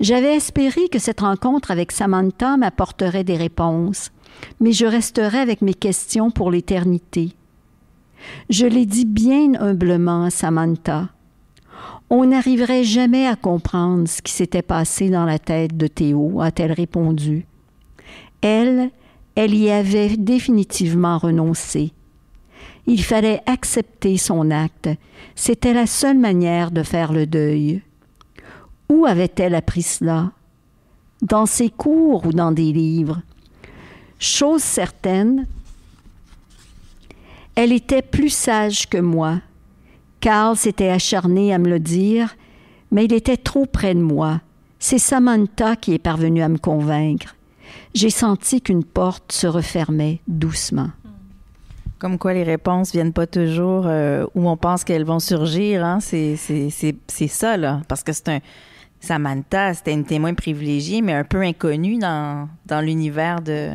J'avais 0.00 0.34
espéré 0.36 0.88
que 0.88 0.98
cette 0.98 1.20
rencontre 1.20 1.70
avec 1.70 1.92
Samantha 1.92 2.56
m'apporterait 2.56 3.24
des 3.24 3.36
réponses, 3.36 4.10
mais 4.60 4.72
je 4.72 4.86
resterais 4.86 5.38
avec 5.38 5.62
mes 5.62 5.74
questions 5.74 6.30
pour 6.30 6.50
l'éternité. 6.50 7.32
Je 8.50 8.66
l'ai 8.66 8.86
dit 8.86 9.04
bien 9.04 9.54
humblement 9.60 10.24
à 10.24 10.30
Samantha 10.30 11.10
on 12.10 12.26
n'arriverait 12.26 12.84
jamais 12.84 13.26
à 13.26 13.36
comprendre 13.36 14.08
ce 14.08 14.22
qui 14.22 14.32
s'était 14.32 14.62
passé 14.62 15.10
dans 15.10 15.24
la 15.24 15.38
tête 15.38 15.76
de 15.76 15.86
Théo, 15.86 16.40
a-t-elle 16.40 16.72
répondu. 16.72 17.46
Elle, 18.40 18.90
elle 19.34 19.54
y 19.54 19.70
avait 19.70 20.16
définitivement 20.16 21.18
renoncé. 21.18 21.92
Il 22.86 23.02
fallait 23.02 23.40
accepter 23.46 24.18
son 24.18 24.50
acte. 24.50 24.90
C'était 25.34 25.72
la 25.72 25.86
seule 25.86 26.18
manière 26.18 26.70
de 26.70 26.82
faire 26.82 27.12
le 27.12 27.26
deuil. 27.26 27.82
Où 28.90 29.06
avait-elle 29.06 29.54
appris 29.54 29.82
cela? 29.82 30.32
Dans 31.22 31.46
ses 31.46 31.70
cours 31.70 32.26
ou 32.26 32.32
dans 32.32 32.52
des 32.52 32.72
livres? 32.72 33.22
Chose 34.18 34.62
certaine, 34.62 35.46
elle 37.54 37.72
était 37.72 38.02
plus 38.02 38.30
sage 38.30 38.88
que 38.88 38.98
moi, 38.98 39.40
Carl 40.24 40.56
s'était 40.56 40.88
acharné 40.88 41.52
à 41.52 41.58
me 41.58 41.68
le 41.68 41.78
dire, 41.78 42.34
mais 42.90 43.04
il 43.04 43.12
était 43.12 43.36
trop 43.36 43.66
près 43.66 43.94
de 43.94 44.00
moi. 44.00 44.40
C'est 44.78 44.96
Samantha 44.96 45.76
qui 45.76 45.92
est 45.92 45.98
parvenue 45.98 46.42
à 46.42 46.48
me 46.48 46.56
convaincre. 46.56 47.36
J'ai 47.92 48.08
senti 48.08 48.62
qu'une 48.62 48.84
porte 48.84 49.32
se 49.32 49.46
refermait 49.46 50.22
doucement. 50.26 50.88
Comme 51.98 52.16
quoi 52.16 52.32
les 52.32 52.42
réponses 52.42 52.90
viennent 52.90 53.12
pas 53.12 53.26
toujours 53.26 53.84
euh, 53.86 54.24
où 54.34 54.48
on 54.48 54.56
pense 54.56 54.82
qu'elles 54.82 55.04
vont 55.04 55.20
surgir. 55.20 55.84
Hein? 55.84 55.98
C'est, 56.00 56.36
ça, 57.28 57.58
là. 57.58 57.82
Parce 57.86 58.02
que 58.02 58.14
c'est 58.14 58.30
un. 58.30 58.38
Samantha, 59.00 59.74
c'était 59.74 59.92
une 59.92 60.06
témoin 60.06 60.32
privilégiée, 60.32 61.02
mais 61.02 61.12
un 61.12 61.24
peu 61.24 61.42
inconnue 61.42 61.98
dans, 61.98 62.48
dans 62.64 62.80
l'univers 62.80 63.42
de 63.42 63.72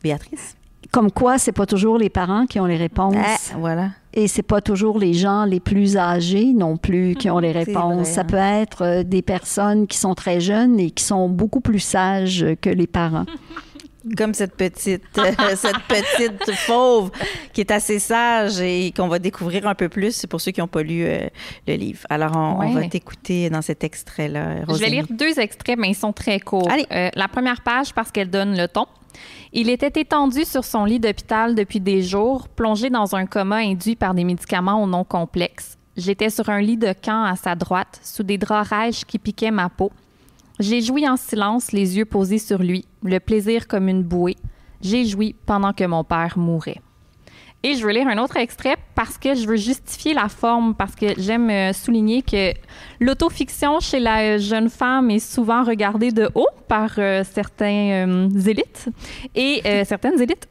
Béatrice. 0.00 0.56
Comme 0.96 1.12
quoi, 1.12 1.36
c'est 1.36 1.52
pas 1.52 1.66
toujours 1.66 1.98
les 1.98 2.08
parents 2.08 2.46
qui 2.46 2.58
ont 2.58 2.64
les 2.64 2.78
réponses. 2.78 3.16
Ah, 3.18 3.58
voilà. 3.58 3.90
Et 4.14 4.28
c'est 4.28 4.42
pas 4.42 4.62
toujours 4.62 4.98
les 4.98 5.12
gens 5.12 5.44
les 5.44 5.60
plus 5.60 5.98
âgés 5.98 6.54
non 6.54 6.78
plus 6.78 7.14
qui 7.16 7.28
ont 7.28 7.38
les 7.38 7.52
réponses. 7.64 8.08
Ça 8.08 8.22
hein. 8.22 8.24
peut 8.24 8.36
être 8.36 8.82
euh, 8.82 9.02
des 9.02 9.20
personnes 9.20 9.86
qui 9.86 9.98
sont 9.98 10.14
très 10.14 10.40
jeunes 10.40 10.80
et 10.80 10.90
qui 10.90 11.04
sont 11.04 11.28
beaucoup 11.28 11.60
plus 11.60 11.80
sages 11.80 12.46
que 12.62 12.70
les 12.70 12.86
parents. 12.86 13.26
Comme 14.16 14.34
cette 14.34 14.54
petite, 14.54 15.02
euh, 15.18 15.32
cette 15.56 15.80
petite 15.88 16.50
fauve 16.52 17.10
qui 17.52 17.60
est 17.60 17.70
assez 17.70 17.98
sage 17.98 18.60
et 18.60 18.92
qu'on 18.96 19.08
va 19.08 19.18
découvrir 19.18 19.66
un 19.66 19.74
peu 19.74 19.88
plus 19.88 20.26
pour 20.26 20.40
ceux 20.40 20.52
qui 20.52 20.60
n'ont 20.60 20.68
pas 20.68 20.82
lu 20.82 21.04
euh, 21.04 21.28
le 21.66 21.74
livre. 21.74 22.06
Alors, 22.10 22.36
on, 22.36 22.72
va 22.72 22.88
t'écouter 22.88 23.50
dans 23.50 23.62
cet 23.62 23.84
extrait-là. 23.84 24.64
Je 24.68 24.74
vais 24.74 24.90
lire 24.90 25.06
deux 25.10 25.38
extraits, 25.40 25.78
mais 25.78 25.90
ils 25.90 25.94
sont 25.94 26.12
très 26.12 26.40
courts. 26.40 26.68
la 26.90 27.28
première 27.28 27.62
page, 27.62 27.92
parce 27.94 28.10
qu'elle 28.10 28.30
donne 28.30 28.56
le 28.56 28.68
ton. 28.68 28.86
Il 29.52 29.70
était 29.70 30.00
étendu 30.00 30.44
sur 30.44 30.64
son 30.64 30.84
lit 30.84 31.00
d'hôpital 31.00 31.54
depuis 31.54 31.80
des 31.80 32.02
jours, 32.02 32.48
plongé 32.48 32.90
dans 32.90 33.16
un 33.16 33.26
coma 33.26 33.56
induit 33.56 33.96
par 33.96 34.14
des 34.14 34.24
médicaments 34.24 34.82
au 34.82 34.86
nom 34.86 35.04
complexe. 35.04 35.78
J'étais 35.96 36.28
sur 36.28 36.50
un 36.50 36.60
lit 36.60 36.76
de 36.76 36.92
camp 36.92 37.24
à 37.24 37.36
sa 37.36 37.54
droite, 37.54 38.00
sous 38.02 38.22
des 38.22 38.36
draps 38.36 38.68
rêches 38.68 39.04
qui 39.04 39.18
piquaient 39.18 39.50
ma 39.50 39.70
peau. 39.70 39.90
J'ai 40.58 40.80
joui 40.80 41.06
en 41.06 41.16
silence, 41.16 41.72
les 41.72 41.98
yeux 41.98 42.06
posés 42.06 42.38
sur 42.38 42.62
lui, 42.62 42.86
le 43.02 43.20
plaisir 43.20 43.68
comme 43.68 43.88
une 43.88 44.02
bouée. 44.02 44.36
J'ai 44.80 45.04
joui 45.04 45.34
pendant 45.44 45.74
que 45.74 45.84
mon 45.84 46.02
père 46.02 46.38
mourait. 46.38 46.80
Et 47.62 47.74
je 47.74 47.84
veux 47.84 47.92
lire 47.92 48.06
un 48.08 48.16
autre 48.18 48.36
extrait 48.36 48.76
parce 48.94 49.18
que 49.18 49.34
je 49.34 49.46
veux 49.46 49.56
justifier 49.56 50.14
la 50.14 50.28
forme, 50.28 50.74
parce 50.74 50.94
que 50.94 51.06
j'aime 51.18 51.50
euh, 51.50 51.72
souligner 51.72 52.22
que 52.22 52.52
l'autofiction 53.00 53.80
chez 53.80 53.98
la 53.98 54.38
jeune 54.38 54.70
femme 54.70 55.10
est 55.10 55.18
souvent 55.18 55.64
regardée 55.64 56.12
de 56.12 56.30
haut 56.34 56.48
par 56.68 56.92
euh, 56.98 57.24
certains 57.24 58.06
euh, 58.06 58.28
élites 58.46 58.88
et 59.34 59.62
certaines 59.84 60.20
élites. 60.20 60.48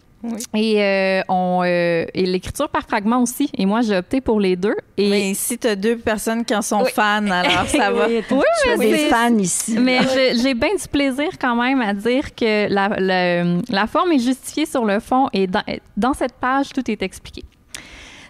Et, 0.53 0.81
euh, 0.83 1.21
on, 1.29 1.61
euh, 1.63 2.05
et 2.13 2.25
l'écriture 2.25 2.69
par 2.69 2.83
fragment 2.83 3.21
aussi. 3.21 3.49
Et 3.57 3.65
moi, 3.65 3.81
j'ai 3.81 3.97
opté 3.97 4.21
pour 4.21 4.39
les 4.39 4.55
deux. 4.55 4.75
Et 4.97 5.09
mais 5.09 5.33
si 5.33 5.57
tu 5.57 5.67
as 5.67 5.75
deux 5.75 5.97
personnes 5.97 6.45
qui 6.45 6.55
en 6.55 6.61
sont 6.61 6.85
fans, 6.85 7.29
alors 7.29 7.67
ça 7.67 7.91
va. 7.91 8.07
oui, 8.07 8.21
mais 8.77 8.91
des 8.91 8.97
fans 9.09 9.37
ici. 9.37 9.77
Mais 9.79 9.99
j'ai 10.41 10.53
bien 10.53 10.75
du 10.75 10.87
plaisir 10.87 11.29
quand 11.39 11.55
même 11.55 11.81
à 11.81 11.93
dire 11.93 12.33
que 12.35 12.67
la, 12.71 12.89
la, 12.99 13.43
la 13.69 13.87
forme 13.87 14.11
est 14.13 14.19
justifiée 14.19 14.65
sur 14.65 14.85
le 14.85 14.99
fond 14.99 15.27
et 15.33 15.47
dans, 15.47 15.63
dans 15.97 16.13
cette 16.13 16.33
page, 16.33 16.69
tout 16.69 16.89
est 16.89 17.01
expliqué. 17.01 17.43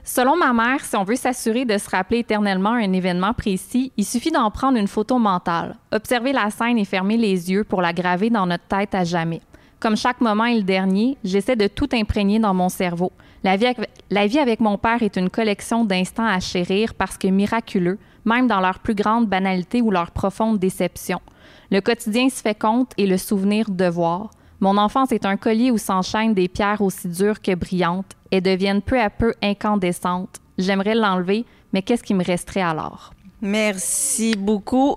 Selon 0.08 0.36
ma 0.38 0.54
mère, 0.54 0.86
si 0.86 0.96
on 0.96 1.04
veut 1.04 1.16
s'assurer 1.16 1.66
de 1.66 1.80
se 1.80 1.90
rappeler 1.90 2.20
éternellement 2.20 2.74
un 2.74 2.94
événement 2.94 3.34
précis, 3.34 3.92
il 3.98 4.06
suffit 4.06 4.30
d'en 4.30 4.52
prendre 4.52 4.78
une 4.78 4.88
photo 4.88 5.18
mentale, 5.18 5.76
observer 5.92 6.32
la 6.32 6.52
scène 6.52 6.78
et 6.78 6.86
fermer 6.86 7.18
les 7.18 7.52
yeux 7.52 7.64
pour 7.64 7.82
la 7.82 7.92
graver 7.92 8.30
dans 8.30 8.46
notre 8.46 8.66
tête 8.66 8.94
à 8.94 9.04
jamais. 9.04 9.42
Comme 9.86 9.98
chaque 9.98 10.20
moment 10.20 10.46
est 10.46 10.56
le 10.56 10.64
dernier, 10.64 11.16
j'essaie 11.24 11.56
de 11.56 11.68
tout 11.68 11.90
imprégner 11.94 12.40
dans 12.40 12.56
mon 12.56 12.70
cerveau. 12.70 13.12
La 13.44 13.56
vie, 13.56 14.40
avec, 14.40 14.60
mon 14.60 14.80
père 14.80 15.04
est 15.04 15.16
une 15.16 15.30
collection 15.30 15.86
d'instants 15.86 16.26
à 16.26 16.40
chérir 16.40 16.96
parce 16.96 17.20
que 17.20 17.28
miraculeux, 17.28 18.00
même 18.26 18.48
dans 18.48 18.62
leur 18.62 18.80
plus 18.80 18.96
grande 18.96 19.28
banalité 19.28 19.84
ou 19.84 19.92
leur 19.92 20.10
profonde 20.10 20.58
déception. 20.58 21.22
Le 21.70 21.82
quotidien 21.82 22.30
se 22.30 22.42
fait 22.42 22.58
compte 22.58 22.94
et 22.98 23.06
le 23.06 23.20
souvenir 23.20 23.70
devoir. 23.70 24.32
Mon 24.60 24.76
enfance 24.78 25.12
est 25.12 25.24
un 25.24 25.38
collier 25.38 25.70
où 25.70 25.78
s'enchaînent 25.78 26.34
des 26.34 26.48
pierres 26.48 26.82
aussi 26.82 27.08
dures 27.08 27.40
que 27.40 27.54
brillantes 27.54 28.14
et 28.32 28.42
deviennent 28.42 28.82
peu 28.82 29.00
à 29.00 29.12
peu 29.12 29.36
incandescentes. 29.44 30.42
J'aimerais 30.58 30.96
l'enlever, 30.96 31.46
mais 31.74 31.84
qu'est-ce 31.84 32.02
qui 32.02 32.16
me 32.16 32.24
resterait 32.24 32.62
alors? 32.62 33.14
Merci 33.42 34.36
beaucoup. 34.38 34.96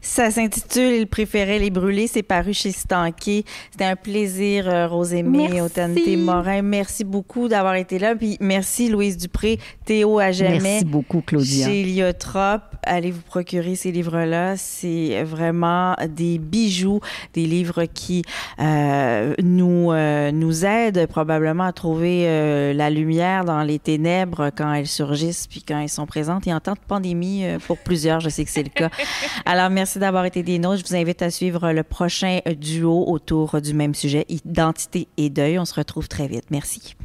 Ça 0.00 0.30
s'intitule 0.30 0.92
Il 0.92 1.06
préférait 1.06 1.58
les 1.58 1.70
brûler. 1.70 2.06
C'est 2.06 2.22
paru 2.22 2.52
chez 2.52 2.72
Stanké. 2.72 3.44
C'était 3.70 3.84
un 3.84 3.96
plaisir, 3.96 4.68
euh, 4.68 4.86
Rosémée, 4.86 5.60
Autanité 5.60 6.16
Morin. 6.16 6.62
Merci 6.62 7.04
beaucoup 7.04 7.48
d'avoir 7.48 7.74
été 7.74 7.98
là. 7.98 8.14
Puis 8.14 8.36
merci, 8.40 8.88
Louise 8.88 9.16
Dupré, 9.16 9.58
Théo 9.84 10.18
à 10.18 10.32
jamais. 10.32 10.60
Merci 10.60 10.84
beaucoup, 10.84 11.20
Claudia. 11.20 11.66
Chez 11.66 11.84
Liotrop. 11.84 12.62
Allez 12.82 13.10
vous 13.10 13.20
procurer 13.20 13.74
ces 13.74 13.92
livres-là. 13.92 14.56
C'est 14.56 15.22
vraiment 15.22 15.94
des 16.08 16.38
bijoux, 16.38 17.00
des 17.34 17.44
livres 17.44 17.84
qui 17.84 18.22
euh, 18.58 19.34
nous, 19.42 19.92
euh, 19.92 20.30
nous 20.32 20.64
aident 20.64 21.06
probablement 21.06 21.64
à 21.64 21.72
trouver 21.72 22.24
euh, 22.26 22.72
la 22.72 22.88
lumière 22.90 23.44
dans 23.44 23.62
les 23.62 23.78
ténèbres 23.78 24.50
quand 24.56 24.72
elles 24.72 24.86
surgissent 24.86 25.46
puis 25.46 25.62
quand 25.62 25.78
elles 25.78 25.90
sont 25.90 26.06
présentes. 26.06 26.46
Et 26.46 26.54
en 26.54 26.60
temps 26.60 26.72
de 26.72 26.78
pandémie, 26.86 27.44
pour 27.66 27.78
plusieurs, 27.84 28.20
je 28.20 28.28
sais 28.28 28.44
que 28.44 28.50
c'est 28.50 28.62
le 28.62 28.68
cas. 28.68 28.90
Alors, 29.44 29.70
merci 29.70 29.98
d'avoir 29.98 30.24
été 30.24 30.42
des 30.42 30.58
nôtres. 30.58 30.82
Je 30.84 30.88
vous 30.88 30.96
invite 30.96 31.22
à 31.22 31.30
suivre 31.30 31.72
le 31.72 31.82
prochain 31.82 32.40
duo 32.56 33.04
autour 33.06 33.60
du 33.60 33.74
même 33.74 33.94
sujet, 33.94 34.24
identité 34.28 35.08
et 35.16 35.30
deuil. 35.30 35.58
On 35.58 35.64
se 35.64 35.74
retrouve 35.74 36.08
très 36.08 36.28
vite. 36.28 36.44
Merci. 36.50 36.96